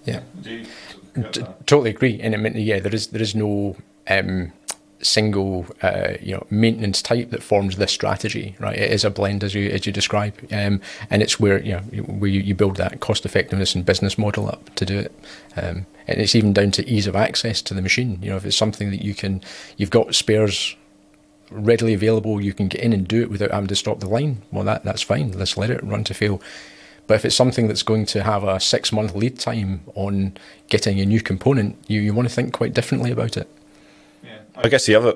Yeah, 0.05 0.21
totally 1.67 1.91
agree. 1.91 2.21
And 2.21 2.35
I 2.35 2.39
mean, 2.39 2.55
yeah, 2.57 2.81
there 2.81 2.95
is 2.95 3.09
there 3.09 3.23
is 3.23 3.35
no 3.35 3.77
um, 4.09 4.53
single 5.03 5.67
uh, 5.83 6.15
you 6.21 6.35
know 6.35 6.47
maintenance 6.51 7.03
type 7.03 7.31
that 7.31 7.43
forms 7.43 7.77
this 7.77 7.93
strategy, 7.93 8.57
right? 8.59 8.77
It 8.77 8.91
is 8.91 9.05
a 9.05 9.11
blend 9.11 9.45
as 9.45 9.55
you 9.55 9.71
as 9.71 9.87
you 9.87 9.93
describe, 9.93 10.35
um, 10.53 10.81
and 11.11 11.23
it's 11.23 11.41
where 11.41 11.63
you 11.63 11.73
know 11.73 11.81
where 12.05 12.31
you, 12.31 12.41
you, 12.41 12.55
build 12.55 12.77
that 12.77 13.01
cost 13.01 13.25
effectiveness 13.25 13.75
and 13.75 13.85
business 13.85 14.19
model 14.19 14.49
up 14.49 14.75
to 14.77 14.85
do 14.85 14.99
it. 14.99 15.15
Um, 15.57 15.87
and 16.07 16.21
it's 16.21 16.35
even 16.35 16.53
down 16.53 16.73
to 16.73 16.89
ease 16.89 17.07
of 17.07 17.17
access 17.17 17.63
to 17.63 17.75
the 17.75 17.83
machine. 17.83 18.19
You 18.23 18.31
know, 18.31 18.37
if 18.37 18.45
it's 18.45 18.57
something 18.57 18.91
that 18.91 19.03
you 19.03 19.15
can, 19.15 19.43
you've 19.77 19.91
got 19.91 20.15
spares 20.15 20.77
readily 21.51 21.95
available, 21.95 22.41
you 22.41 22.53
can 22.53 22.69
get 22.69 22.81
in 22.81 22.93
and 22.93 23.07
do 23.07 23.23
it 23.23 23.31
without 23.31 23.51
having 23.51 23.69
to 23.69 23.77
stop 23.77 24.01
the 24.01 24.09
line. 24.09 24.43
Well, 24.51 24.65
that 24.65 24.85
that's 24.85 25.03
fine. 25.03 25.33
Let's 25.33 25.57
let 25.57 25.71
it 25.71 25.83
run 25.83 26.05
to 26.05 26.15
fail. 26.15 26.41
But 27.07 27.15
if 27.15 27.25
it's 27.25 27.35
something 27.35 27.67
that's 27.67 27.83
going 27.83 28.07
to 28.07 28.23
have 28.23 28.45
a 28.45 28.61
six 28.61 28.93
month 28.93 29.17
lead 29.17 29.39
time 29.39 29.81
on 29.95 30.37
getting 30.69 31.01
a 31.01 31.07
new 31.07 31.21
component, 31.21 31.77
you, 31.89 32.01
you 32.01 32.15
want 32.15 32.29
to 32.29 32.35
think 32.35 32.53
quite 32.53 32.73
differently 32.73 33.11
about 33.11 33.37
it. 33.37 33.49
I 34.63 34.69
guess 34.69 34.87
the 34.87 34.95
other 34.95 35.15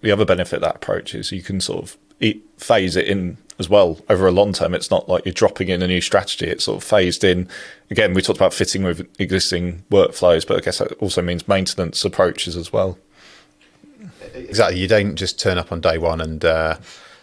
the 0.00 0.10
other 0.10 0.24
benefit 0.24 0.56
of 0.56 0.62
that 0.62 0.76
approach 0.76 1.14
is 1.14 1.30
you 1.30 1.42
can 1.42 1.60
sort 1.60 1.82
of 1.82 1.96
eat, 2.20 2.44
phase 2.56 2.96
it 2.96 3.06
in 3.06 3.36
as 3.58 3.68
well 3.68 3.98
over 4.08 4.26
a 4.26 4.30
long 4.30 4.52
term. 4.52 4.74
It's 4.74 4.90
not 4.90 5.08
like 5.08 5.26
you're 5.26 5.34
dropping 5.34 5.68
in 5.68 5.82
a 5.82 5.86
new 5.86 6.00
strategy. 6.00 6.46
It's 6.46 6.64
sort 6.64 6.78
of 6.78 6.88
phased 6.88 7.22
in. 7.22 7.48
Again, 7.90 8.14
we 8.14 8.22
talked 8.22 8.38
about 8.38 8.54
fitting 8.54 8.82
with 8.82 9.06
existing 9.20 9.84
workflows, 9.90 10.46
but 10.46 10.56
I 10.56 10.60
guess 10.60 10.78
that 10.78 10.92
also 10.94 11.20
means 11.20 11.46
maintenance 11.46 12.04
approaches 12.04 12.56
as 12.56 12.72
well. 12.72 12.98
Exactly. 14.34 14.78
You 14.78 14.88
don't 14.88 15.16
just 15.16 15.38
turn 15.38 15.58
up 15.58 15.70
on 15.70 15.82
day 15.82 15.98
one 15.98 16.20
and 16.20 16.42
uh, 16.42 16.78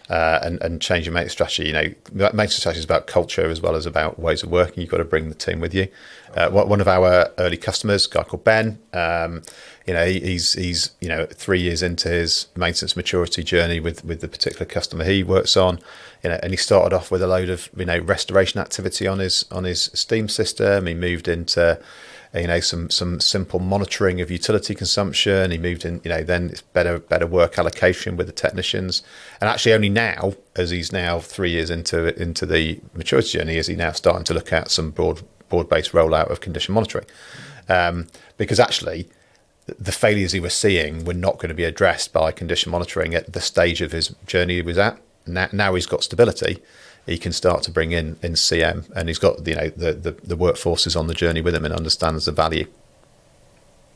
uh, 0.09 0.39
and, 0.41 0.61
and 0.61 0.81
change 0.81 1.05
your 1.05 1.13
maintenance 1.13 1.33
strategy. 1.33 1.67
You 1.67 1.73
know, 1.73 1.93
maintenance 2.11 2.55
strategy 2.55 2.79
is 2.79 2.85
about 2.85 3.07
culture 3.07 3.49
as 3.49 3.61
well 3.61 3.75
as 3.75 3.85
about 3.85 4.19
ways 4.19 4.43
of 4.43 4.49
working. 4.49 4.81
You've 4.81 4.89
got 4.89 4.97
to 4.97 5.05
bring 5.05 5.29
the 5.29 5.35
team 5.35 5.59
with 5.59 5.73
you. 5.73 5.87
Uh, 6.35 6.49
one 6.49 6.81
of 6.81 6.87
our 6.87 7.31
early 7.37 7.57
customers, 7.57 8.05
a 8.05 8.09
guy 8.09 8.23
called 8.23 8.43
Ben, 8.43 8.79
um, 8.93 9.41
you 9.85 9.93
know, 9.93 10.05
he's 10.05 10.53
he's 10.53 10.91
you 10.99 11.07
know 11.07 11.25
three 11.25 11.61
years 11.61 11.81
into 11.81 12.09
his 12.09 12.47
maintenance 12.55 12.95
maturity 12.95 13.43
journey 13.43 13.79
with 13.79 14.03
with 14.03 14.21
the 14.21 14.27
particular 14.27 14.65
customer 14.65 15.05
he 15.05 15.23
works 15.23 15.55
on, 15.55 15.79
you 16.23 16.29
know, 16.29 16.39
and 16.43 16.51
he 16.51 16.57
started 16.57 16.95
off 16.95 17.09
with 17.09 17.21
a 17.21 17.27
load 17.27 17.49
of 17.49 17.69
you 17.75 17.85
know 17.85 17.99
restoration 17.99 18.59
activity 18.59 19.07
on 19.07 19.19
his 19.19 19.45
on 19.51 19.63
his 19.63 19.83
steam 19.93 20.27
system. 20.27 20.85
He 20.85 20.93
moved 20.93 21.27
into 21.27 21.79
you 22.41 22.47
know 22.47 22.59
some 22.59 22.89
some 22.89 23.19
simple 23.19 23.59
monitoring 23.59 24.21
of 24.21 24.31
utility 24.31 24.75
consumption. 24.75 25.51
He 25.51 25.57
moved 25.57 25.85
in, 25.85 26.01
you 26.03 26.09
know, 26.09 26.23
then 26.23 26.49
it's 26.49 26.61
better 26.61 26.99
better 26.99 27.27
work 27.27 27.57
allocation 27.57 28.17
with 28.17 28.27
the 28.27 28.33
technicians, 28.33 29.03
and 29.39 29.49
actually 29.49 29.73
only 29.73 29.89
now, 29.89 30.33
as 30.55 30.69
he's 30.69 30.91
now 30.91 31.19
three 31.19 31.51
years 31.51 31.69
into 31.69 32.19
into 32.21 32.45
the 32.45 32.79
maturity 32.93 33.37
journey, 33.37 33.57
is 33.57 33.67
he 33.67 33.75
now 33.75 33.91
starting 33.91 34.23
to 34.25 34.33
look 34.33 34.53
at 34.53 34.71
some 34.71 34.91
broad 34.91 35.21
broad 35.49 35.69
based 35.69 35.91
rollout 35.91 36.29
of 36.29 36.41
condition 36.41 36.73
monitoring, 36.73 37.05
um, 37.69 38.07
because 38.37 38.59
actually. 38.59 39.09
The 39.77 39.91
failures 39.91 40.31
he 40.31 40.39
was 40.39 40.53
seeing 40.53 41.03
were 41.03 41.13
not 41.13 41.39
going 41.39 41.49
to 41.49 41.53
be 41.53 41.65
addressed 41.65 42.13
by 42.13 42.31
condition 42.31 42.71
monitoring 42.71 43.13
at 43.13 43.33
the 43.33 43.41
stage 43.41 43.81
of 43.81 43.91
his 43.91 44.15
journey 44.25 44.55
he 44.55 44.61
was 44.61 44.77
at. 44.77 44.97
Now, 45.25 45.49
now 45.51 45.75
he's 45.75 45.85
got 45.85 46.05
stability 46.05 46.63
he 47.07 47.17
can 47.17 47.31
start 47.31 47.63
to 47.63 47.71
bring 47.71 47.93
in 47.93 48.17
in 48.21 48.33
CM, 48.33 48.91
and 48.95 49.07
he's 49.07 49.17
got 49.17 49.47
you 49.47 49.55
know 49.55 49.69
the 49.69 49.93
the, 49.93 50.11
the 50.11 50.35
workforce 50.35 50.85
is 50.85 50.95
on 50.95 51.07
the 51.07 51.13
journey 51.13 51.41
with 51.41 51.55
him 51.55 51.65
and 51.65 51.73
understands 51.73 52.25
the 52.25 52.31
value. 52.31 52.67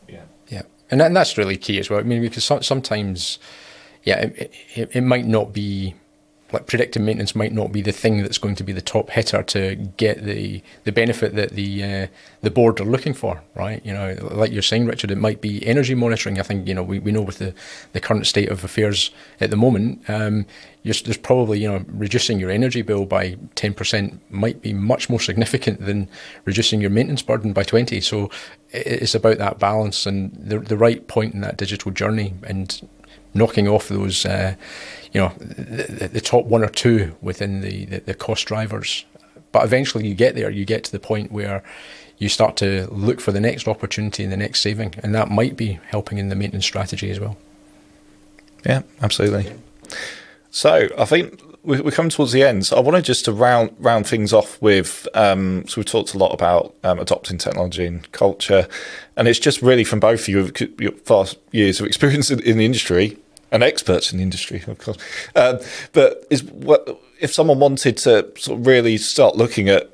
Yeah, 0.07 0.23
yeah, 0.47 0.63
and, 0.89 1.01
that, 1.01 1.07
and 1.07 1.15
that's 1.15 1.37
really 1.37 1.57
key 1.57 1.77
as 1.79 1.89
well. 1.89 1.99
I 1.99 2.03
mean, 2.03 2.21
because 2.21 2.45
sometimes, 2.65 3.37
yeah, 4.03 4.21
it, 4.21 4.51
it, 4.75 4.95
it 4.95 5.01
might 5.01 5.25
not 5.25 5.53
be 5.53 5.93
like 6.51 6.67
predictive 6.67 7.01
maintenance 7.01 7.35
might 7.35 7.53
not 7.53 7.71
be 7.71 7.81
the 7.81 7.91
thing 7.91 8.21
that's 8.21 8.37
going 8.37 8.55
to 8.55 8.63
be 8.63 8.73
the 8.73 8.81
top 8.81 9.09
hitter 9.09 9.41
to 9.43 9.75
get 9.97 10.23
the 10.23 10.61
the 10.83 10.91
benefit 10.91 11.35
that 11.35 11.51
the 11.51 11.83
uh, 11.83 12.07
the 12.41 12.51
board 12.51 12.79
are 12.79 12.85
looking 12.85 13.13
for, 13.13 13.41
right? 13.55 13.83
You 13.85 13.93
know, 13.93 14.15
like 14.31 14.51
you're 14.51 14.61
saying, 14.61 14.85
Richard, 14.85 15.11
it 15.11 15.17
might 15.17 15.41
be 15.41 15.65
energy 15.65 15.95
monitoring. 15.95 16.39
I 16.39 16.43
think 16.43 16.67
you 16.67 16.73
know 16.73 16.83
we, 16.83 16.99
we 16.99 17.11
know 17.11 17.21
with 17.21 17.37
the, 17.37 17.53
the 17.93 17.99
current 17.99 18.27
state 18.27 18.49
of 18.49 18.63
affairs 18.63 19.11
at 19.39 19.49
the 19.49 19.55
moment, 19.55 20.09
um, 20.09 20.45
there's 20.83 21.17
probably 21.17 21.59
you 21.59 21.69
know 21.69 21.85
reducing 21.87 22.39
your 22.39 22.49
energy 22.49 22.81
bill 22.81 23.05
by 23.05 23.37
ten 23.55 23.73
percent 23.73 24.19
might 24.29 24.61
be 24.61 24.73
much 24.73 25.09
more 25.09 25.19
significant 25.19 25.85
than 25.85 26.09
reducing 26.45 26.81
your 26.81 26.89
maintenance 26.89 27.21
burden 27.21 27.53
by 27.53 27.63
twenty. 27.63 28.01
So 28.01 28.29
it's 28.71 29.15
about 29.15 29.37
that 29.37 29.59
balance 29.59 30.05
and 30.05 30.33
the 30.35 30.59
the 30.59 30.77
right 30.77 31.07
point 31.07 31.33
in 31.33 31.41
that 31.41 31.57
digital 31.57 31.91
journey 31.91 32.33
and 32.43 32.89
knocking 33.33 33.67
off 33.67 33.87
those. 33.87 34.25
Uh, 34.25 34.55
you 35.11 35.21
know, 35.21 35.33
the, 35.37 36.09
the, 36.13 36.21
top 36.21 36.45
one 36.45 36.63
or 36.63 36.69
two 36.69 37.15
within 37.21 37.61
the, 37.61 37.85
the, 37.85 37.99
the 37.99 38.13
cost 38.13 38.45
drivers. 38.45 39.05
But 39.51 39.65
eventually 39.65 40.07
you 40.07 40.15
get 40.15 40.35
there, 40.35 40.49
you 40.49 40.63
get 40.65 40.83
to 40.85 40.91
the 40.91 40.99
point 40.99 41.31
where 41.31 41.63
you 42.17 42.29
start 42.29 42.55
to 42.57 42.87
look 42.91 43.19
for 43.19 43.31
the 43.31 43.41
next 43.41 43.67
opportunity 43.67 44.23
and 44.23 44.31
the 44.31 44.37
next 44.37 44.61
saving, 44.61 44.95
and 45.03 45.13
that 45.15 45.29
might 45.29 45.57
be 45.57 45.79
helping 45.87 46.17
in 46.17 46.29
the 46.29 46.35
maintenance 46.35 46.65
strategy 46.65 47.09
as 47.09 47.19
well. 47.19 47.35
Yeah, 48.65 48.83
absolutely. 49.01 49.51
So 50.51 50.87
I 50.97 51.05
think 51.05 51.41
we're 51.63 51.91
coming 51.91 52.09
towards 52.09 52.31
the 52.31 52.43
end. 52.43 52.65
So 52.65 52.77
I 52.77 52.79
wanted 52.79 53.05
just 53.05 53.25
to 53.25 53.33
round 53.33 53.75
round 53.79 54.07
things 54.07 54.33
off 54.33 54.61
with. 54.61 55.07
Um, 55.13 55.67
so 55.67 55.81
we've 55.81 55.85
talked 55.85 56.13
a 56.13 56.17
lot 56.17 56.33
about 56.33 56.75
um, 56.83 56.99
adopting 56.99 57.37
technology 57.37 57.85
and 57.85 58.09
culture, 58.11 58.67
and 59.17 59.27
it's 59.27 59.39
just 59.39 59.61
really 59.61 59.83
from 59.83 59.99
both 59.99 60.21
of 60.21 60.27
you, 60.29 60.51
your 60.79 60.91
vast 61.05 61.37
years 61.51 61.79
of 61.79 61.85
experience 61.85 62.29
in, 62.29 62.39
in 62.41 62.57
the 62.57 62.65
industry 62.65 63.17
and 63.51 63.63
experts 63.63 64.11
in 64.11 64.17
the 64.17 64.23
industry, 64.23 64.63
of 64.67 64.77
course. 64.77 64.97
Um, 65.35 65.59
but 65.93 66.25
is 66.29 66.43
what 66.43 66.99
if 67.19 67.33
someone 67.33 67.59
wanted 67.59 67.97
to 67.97 68.31
sort 68.37 68.59
of 68.59 68.65
really 68.65 68.97
start 68.97 69.35
looking 69.35 69.69
at 69.69 69.89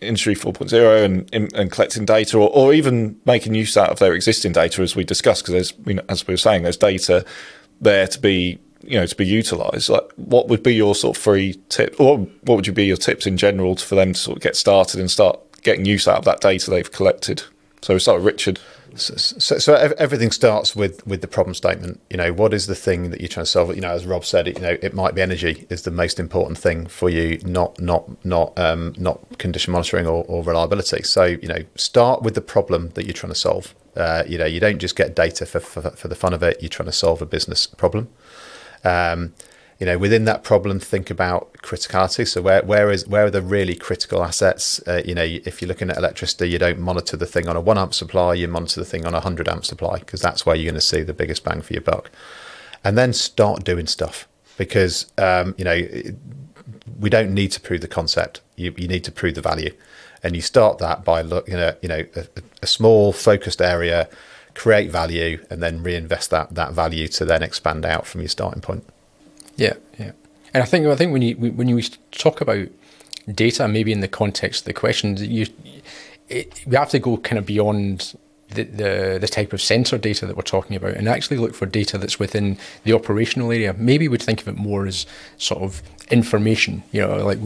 Industry 0.00 0.34
4.0 0.34 1.04
and, 1.04 1.54
and 1.54 1.70
collecting 1.70 2.04
data, 2.04 2.36
or, 2.36 2.50
or 2.50 2.74
even 2.74 3.20
making 3.24 3.54
use 3.54 3.76
out 3.76 3.90
of 3.90 4.00
their 4.00 4.14
existing 4.14 4.52
data, 4.52 4.82
as 4.82 4.96
we 4.96 5.04
discussed, 5.04 5.44
because 5.44 5.52
there's, 5.52 5.86
you 5.86 5.94
know, 5.94 6.02
as 6.08 6.26
we 6.26 6.32
were 6.32 6.38
saying, 6.38 6.64
there's 6.64 6.76
data 6.76 7.24
there 7.80 8.06
to 8.06 8.18
be 8.18 8.58
you 8.82 8.98
know 8.98 9.06
to 9.06 9.16
be 9.16 9.26
utilized. 9.26 9.88
Like 9.88 10.10
what 10.16 10.48
would 10.48 10.62
be 10.62 10.74
your 10.74 10.94
sort 10.94 11.16
of 11.16 11.22
free 11.22 11.60
tip 11.68 12.00
or 12.00 12.18
what 12.18 12.56
would 12.56 12.66
you 12.66 12.72
be 12.72 12.86
your 12.86 12.96
tips 12.96 13.26
in 13.26 13.36
general 13.36 13.76
for 13.76 13.94
them 13.94 14.12
to 14.12 14.18
sort 14.18 14.36
of 14.38 14.42
get 14.42 14.56
started 14.56 15.00
and 15.00 15.10
start 15.10 15.38
getting 15.62 15.84
use 15.84 16.08
out 16.08 16.18
of 16.18 16.24
that 16.24 16.40
data 16.40 16.70
they've 16.70 16.90
collected? 16.90 17.42
So 17.82 17.94
we 17.94 18.00
start 18.00 18.18
with 18.18 18.26
richard 18.26 18.60
so, 18.96 19.16
so, 19.16 19.58
so, 19.58 19.74
everything 19.98 20.30
starts 20.30 20.76
with 20.76 21.06
with 21.06 21.20
the 21.20 21.28
problem 21.28 21.54
statement. 21.54 22.00
You 22.10 22.16
know, 22.16 22.32
what 22.32 22.52
is 22.52 22.66
the 22.66 22.74
thing 22.74 23.10
that 23.10 23.20
you're 23.20 23.28
trying 23.28 23.44
to 23.44 23.50
solve? 23.50 23.74
You 23.74 23.80
know, 23.80 23.90
as 23.90 24.06
Rob 24.06 24.24
said, 24.24 24.46
you 24.46 24.60
know, 24.60 24.76
it 24.82 24.94
might 24.94 25.14
be 25.14 25.22
energy 25.22 25.66
is 25.70 25.82
the 25.82 25.90
most 25.90 26.20
important 26.20 26.58
thing 26.58 26.86
for 26.86 27.08
you, 27.08 27.38
not 27.44 27.80
not 27.80 28.24
not 28.24 28.58
um, 28.58 28.94
not 28.98 29.38
condition 29.38 29.72
monitoring 29.72 30.06
or, 30.06 30.24
or 30.28 30.42
reliability. 30.42 31.02
So 31.02 31.24
you 31.24 31.48
know, 31.48 31.64
start 31.74 32.22
with 32.22 32.34
the 32.34 32.40
problem 32.40 32.90
that 32.90 33.04
you're 33.04 33.14
trying 33.14 33.32
to 33.32 33.38
solve. 33.38 33.74
Uh, 33.96 34.24
you 34.26 34.38
know, 34.38 34.46
you 34.46 34.60
don't 34.60 34.78
just 34.78 34.96
get 34.96 35.14
data 35.14 35.44
for, 35.44 35.60
for, 35.60 35.82
for 35.90 36.08
the 36.08 36.14
fun 36.14 36.32
of 36.32 36.42
it. 36.42 36.62
You're 36.62 36.70
trying 36.70 36.86
to 36.86 36.92
solve 36.92 37.20
a 37.20 37.26
business 37.26 37.66
problem. 37.66 38.08
Um, 38.84 39.34
you 39.82 39.86
know, 39.86 39.98
within 39.98 40.26
that 40.26 40.44
problem, 40.44 40.78
think 40.78 41.10
about 41.10 41.54
criticality. 41.54 42.24
So 42.24 42.40
where 42.40 42.62
where 42.62 42.92
is 42.92 43.04
where 43.08 43.24
are 43.24 43.30
the 43.32 43.42
really 43.42 43.74
critical 43.74 44.22
assets? 44.22 44.80
Uh, 44.86 45.02
you 45.04 45.12
know, 45.12 45.24
if 45.24 45.60
you're 45.60 45.66
looking 45.66 45.90
at 45.90 45.96
electricity, 45.96 46.50
you 46.50 46.58
don't 46.60 46.78
monitor 46.78 47.16
the 47.16 47.26
thing 47.26 47.48
on 47.48 47.56
a 47.56 47.60
one 47.60 47.76
amp 47.76 47.92
supply, 47.92 48.34
you 48.34 48.46
monitor 48.46 48.78
the 48.78 48.86
thing 48.86 49.04
on 49.04 49.12
a 49.12 49.18
hundred 49.18 49.48
amp 49.48 49.64
supply 49.64 49.98
because 49.98 50.20
that's 50.20 50.46
where 50.46 50.54
you're 50.54 50.70
going 50.70 50.76
to 50.76 50.80
see 50.80 51.02
the 51.02 51.12
biggest 51.12 51.42
bang 51.42 51.62
for 51.62 51.72
your 51.72 51.82
buck. 51.82 52.12
And 52.84 52.96
then 52.96 53.12
start 53.12 53.64
doing 53.64 53.88
stuff 53.88 54.28
because 54.56 55.10
um, 55.18 55.52
you 55.58 55.64
know 55.64 55.80
we 57.00 57.10
don't 57.10 57.34
need 57.34 57.50
to 57.50 57.60
prove 57.60 57.80
the 57.80 57.88
concept. 57.88 58.40
You, 58.54 58.72
you 58.76 58.86
need 58.86 59.02
to 59.02 59.10
prove 59.10 59.34
the 59.34 59.40
value, 59.40 59.74
and 60.22 60.36
you 60.36 60.42
start 60.42 60.78
that 60.78 61.04
by 61.04 61.22
looking 61.22 61.54
at 61.54 61.82
you 61.82 61.88
know 61.88 62.04
a, 62.14 62.26
a 62.62 62.68
small 62.68 63.12
focused 63.12 63.60
area, 63.60 64.08
create 64.54 64.92
value, 64.92 65.44
and 65.50 65.60
then 65.60 65.82
reinvest 65.82 66.30
that 66.30 66.54
that 66.54 66.72
value 66.72 67.08
to 67.08 67.24
then 67.24 67.42
expand 67.42 67.84
out 67.84 68.06
from 68.06 68.20
your 68.20 68.28
starting 68.28 68.62
point. 68.62 68.84
Yeah, 69.56 69.74
yeah. 69.98 70.12
And 70.54 70.62
I 70.62 70.66
think 70.66 70.86
I 70.86 70.96
think 70.96 71.12
when 71.12 71.22
you 71.22 71.34
when 71.36 71.68
you 71.68 71.80
talk 72.10 72.40
about 72.40 72.68
data, 73.32 73.68
maybe 73.68 73.92
in 73.92 74.00
the 74.00 74.08
context 74.08 74.62
of 74.62 74.64
the 74.66 74.72
questions, 74.72 75.22
you 75.22 75.46
it, 76.28 76.62
we 76.66 76.76
have 76.76 76.90
to 76.90 76.98
go 76.98 77.16
kind 77.18 77.38
of 77.38 77.46
beyond 77.46 78.14
the, 78.54 79.18
the, 79.18 79.28
type 79.28 79.52
of 79.52 79.62
sensor 79.62 79.98
data 79.98 80.26
that 80.26 80.36
we're 80.36 80.42
talking 80.42 80.76
about 80.76 80.94
and 80.94 81.08
actually 81.08 81.38
look 81.38 81.54
for 81.54 81.66
data 81.66 81.96
that's 81.96 82.18
within 82.18 82.58
the 82.84 82.92
operational 82.92 83.50
area. 83.50 83.74
Maybe 83.78 84.08
we'd 84.08 84.22
think 84.22 84.40
of 84.42 84.48
it 84.48 84.56
more 84.56 84.86
as 84.86 85.06
sort 85.38 85.62
of 85.62 85.82
information. 86.10 86.82
You 86.92 87.00
know, 87.02 87.24
like 87.24 87.38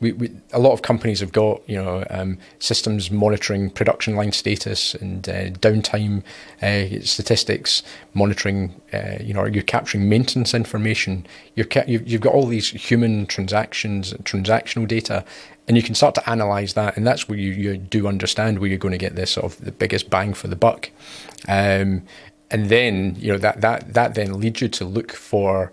we, 0.00 0.12
we, 0.12 0.30
a 0.52 0.58
lot 0.58 0.72
of 0.72 0.82
companies 0.82 1.20
have 1.20 1.32
got 1.32 1.60
you 1.68 1.76
know 1.76 2.04
um, 2.10 2.38
systems 2.58 3.10
monitoring 3.10 3.70
production 3.70 4.16
line 4.16 4.32
status 4.32 4.94
and 4.94 5.28
uh, 5.28 5.50
downtime 5.50 6.22
uh, 6.62 7.00
statistics, 7.04 7.82
monitoring. 8.14 8.74
Uh, 8.92 9.18
you 9.20 9.34
know, 9.34 9.44
you're 9.44 9.62
capturing 9.62 10.08
maintenance 10.08 10.54
information. 10.54 11.26
You're 11.54 11.66
ca- 11.66 11.84
you've, 11.86 12.08
you've 12.08 12.20
got 12.20 12.34
all 12.34 12.46
these 12.46 12.70
human 12.70 13.26
transactions, 13.26 14.12
transactional 14.24 14.88
data, 14.88 15.24
and 15.68 15.76
you 15.76 15.82
can 15.82 15.94
start 15.94 16.14
to 16.14 16.28
analyze 16.28 16.72
that, 16.74 16.96
and 16.96 17.06
that's 17.06 17.28
where 17.28 17.38
you, 17.38 17.52
you 17.52 17.76
do 17.76 18.08
understand 18.08 18.58
where 18.58 18.68
you're 18.68 18.78
going 18.78 18.92
to 18.92 18.98
get 18.98 19.14
this 19.14 19.32
sort 19.32 19.44
of 19.44 19.64
the 19.64 19.70
biggest 19.70 20.08
bang 20.08 20.32
for 20.32 20.48
the 20.48 20.56
buck. 20.56 20.90
Um, 21.46 22.02
and 22.50 22.70
then 22.70 23.16
you 23.18 23.30
know 23.30 23.38
that 23.38 23.60
that 23.60 23.92
that 23.92 24.14
then 24.14 24.40
leads 24.40 24.62
you 24.62 24.68
to 24.68 24.84
look 24.86 25.12
for 25.12 25.70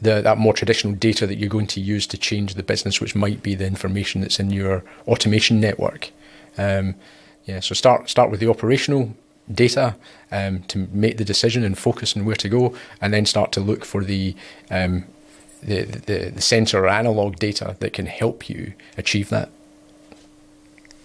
the, 0.00 0.22
that 0.22 0.38
more 0.38 0.54
traditional 0.54 0.94
data 0.94 1.26
that 1.26 1.36
you're 1.36 1.50
going 1.50 1.66
to 1.66 1.80
use 1.80 2.06
to 2.06 2.16
change 2.16 2.54
the 2.54 2.62
business, 2.62 3.00
which 3.00 3.14
might 3.14 3.42
be 3.42 3.54
the 3.54 3.66
information 3.66 4.20
that's 4.22 4.40
in 4.40 4.50
your 4.50 4.84
automation 5.06 5.60
network. 5.60 6.10
Um, 6.56 6.94
yeah, 7.44 7.60
so 7.60 7.74
start 7.74 8.08
start 8.08 8.30
with 8.30 8.40
the 8.40 8.48
operational 8.48 9.14
data 9.52 9.96
um, 10.30 10.62
to 10.64 10.88
make 10.92 11.16
the 11.16 11.24
decision 11.24 11.64
and 11.64 11.76
focus 11.76 12.16
on 12.16 12.24
where 12.24 12.36
to 12.36 12.48
go, 12.48 12.74
and 13.00 13.12
then 13.12 13.26
start 13.26 13.52
to 13.52 13.60
look 13.60 13.84
for 13.84 14.02
the 14.02 14.34
um, 14.70 15.04
the, 15.62 15.82
the, 15.82 16.30
the 16.34 16.40
sensor 16.40 16.84
or 16.84 16.88
analog 16.88 17.36
data 17.36 17.76
that 17.80 17.92
can 17.92 18.06
help 18.06 18.48
you 18.48 18.72
achieve 18.96 19.28
that. 19.30 19.50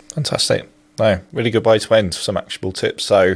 Fantastic. 0.10 0.70
No, 1.00 1.22
really 1.32 1.50
good 1.50 1.66
way 1.66 1.80
to 1.80 1.94
end 1.96 2.14
some 2.14 2.38
actionable 2.38 2.72
tips. 2.72 3.04
So 3.04 3.36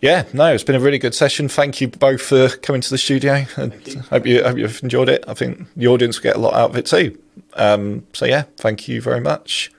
yeah, 0.00 0.24
no, 0.32 0.52
it's 0.52 0.62
been 0.62 0.76
a 0.76 0.80
really 0.80 0.98
good 0.98 1.14
session. 1.14 1.48
Thank 1.48 1.80
you 1.80 1.88
both 1.88 2.22
for 2.22 2.48
coming 2.48 2.80
to 2.82 2.90
the 2.90 2.98
studio. 2.98 3.46
And 3.56 3.72
hope 4.10 4.26
you 4.26 4.44
hope 4.44 4.56
you've 4.56 4.82
enjoyed 4.82 5.08
it. 5.08 5.24
I 5.26 5.34
think 5.34 5.66
the 5.74 5.88
audience 5.88 6.18
will 6.18 6.22
get 6.22 6.36
a 6.36 6.38
lot 6.38 6.54
out 6.54 6.70
of 6.70 6.76
it 6.76 6.86
too. 6.86 7.18
Um, 7.54 8.06
so 8.12 8.24
yeah, 8.24 8.44
thank 8.58 8.86
you 8.86 9.02
very 9.02 9.20
much. 9.20 9.72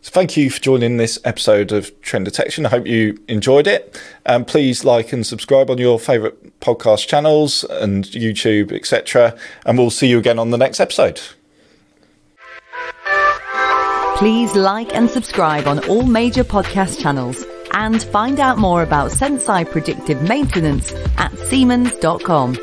So 0.00 0.12
thank 0.12 0.36
you 0.36 0.48
for 0.50 0.60
joining 0.60 0.96
this 0.96 1.18
episode 1.24 1.72
of 1.72 2.00
Trend 2.02 2.24
Detection. 2.24 2.66
I 2.66 2.68
hope 2.68 2.86
you 2.86 3.18
enjoyed 3.28 3.66
it. 3.66 4.00
Um, 4.26 4.44
please 4.44 4.84
like 4.84 5.12
and 5.12 5.26
subscribe 5.26 5.70
on 5.70 5.78
your 5.78 5.98
favourite 5.98 6.60
podcast 6.60 7.08
channels 7.08 7.64
and 7.64 8.04
YouTube, 8.04 8.72
etc. 8.72 9.36
And 9.66 9.76
we'll 9.76 9.90
see 9.90 10.06
you 10.06 10.18
again 10.18 10.38
on 10.38 10.50
the 10.50 10.58
next 10.58 10.78
episode. 10.78 11.20
Please 14.16 14.54
like 14.54 14.94
and 14.94 15.08
subscribe 15.08 15.66
on 15.66 15.84
all 15.88 16.02
major 16.02 16.44
podcast 16.44 17.00
channels 17.00 17.44
and 17.72 18.02
find 18.02 18.40
out 18.40 18.58
more 18.58 18.82
about 18.82 19.10
Senseye 19.10 19.70
predictive 19.70 20.22
maintenance 20.22 20.92
at 21.18 21.36
Siemens.com. 21.38 22.56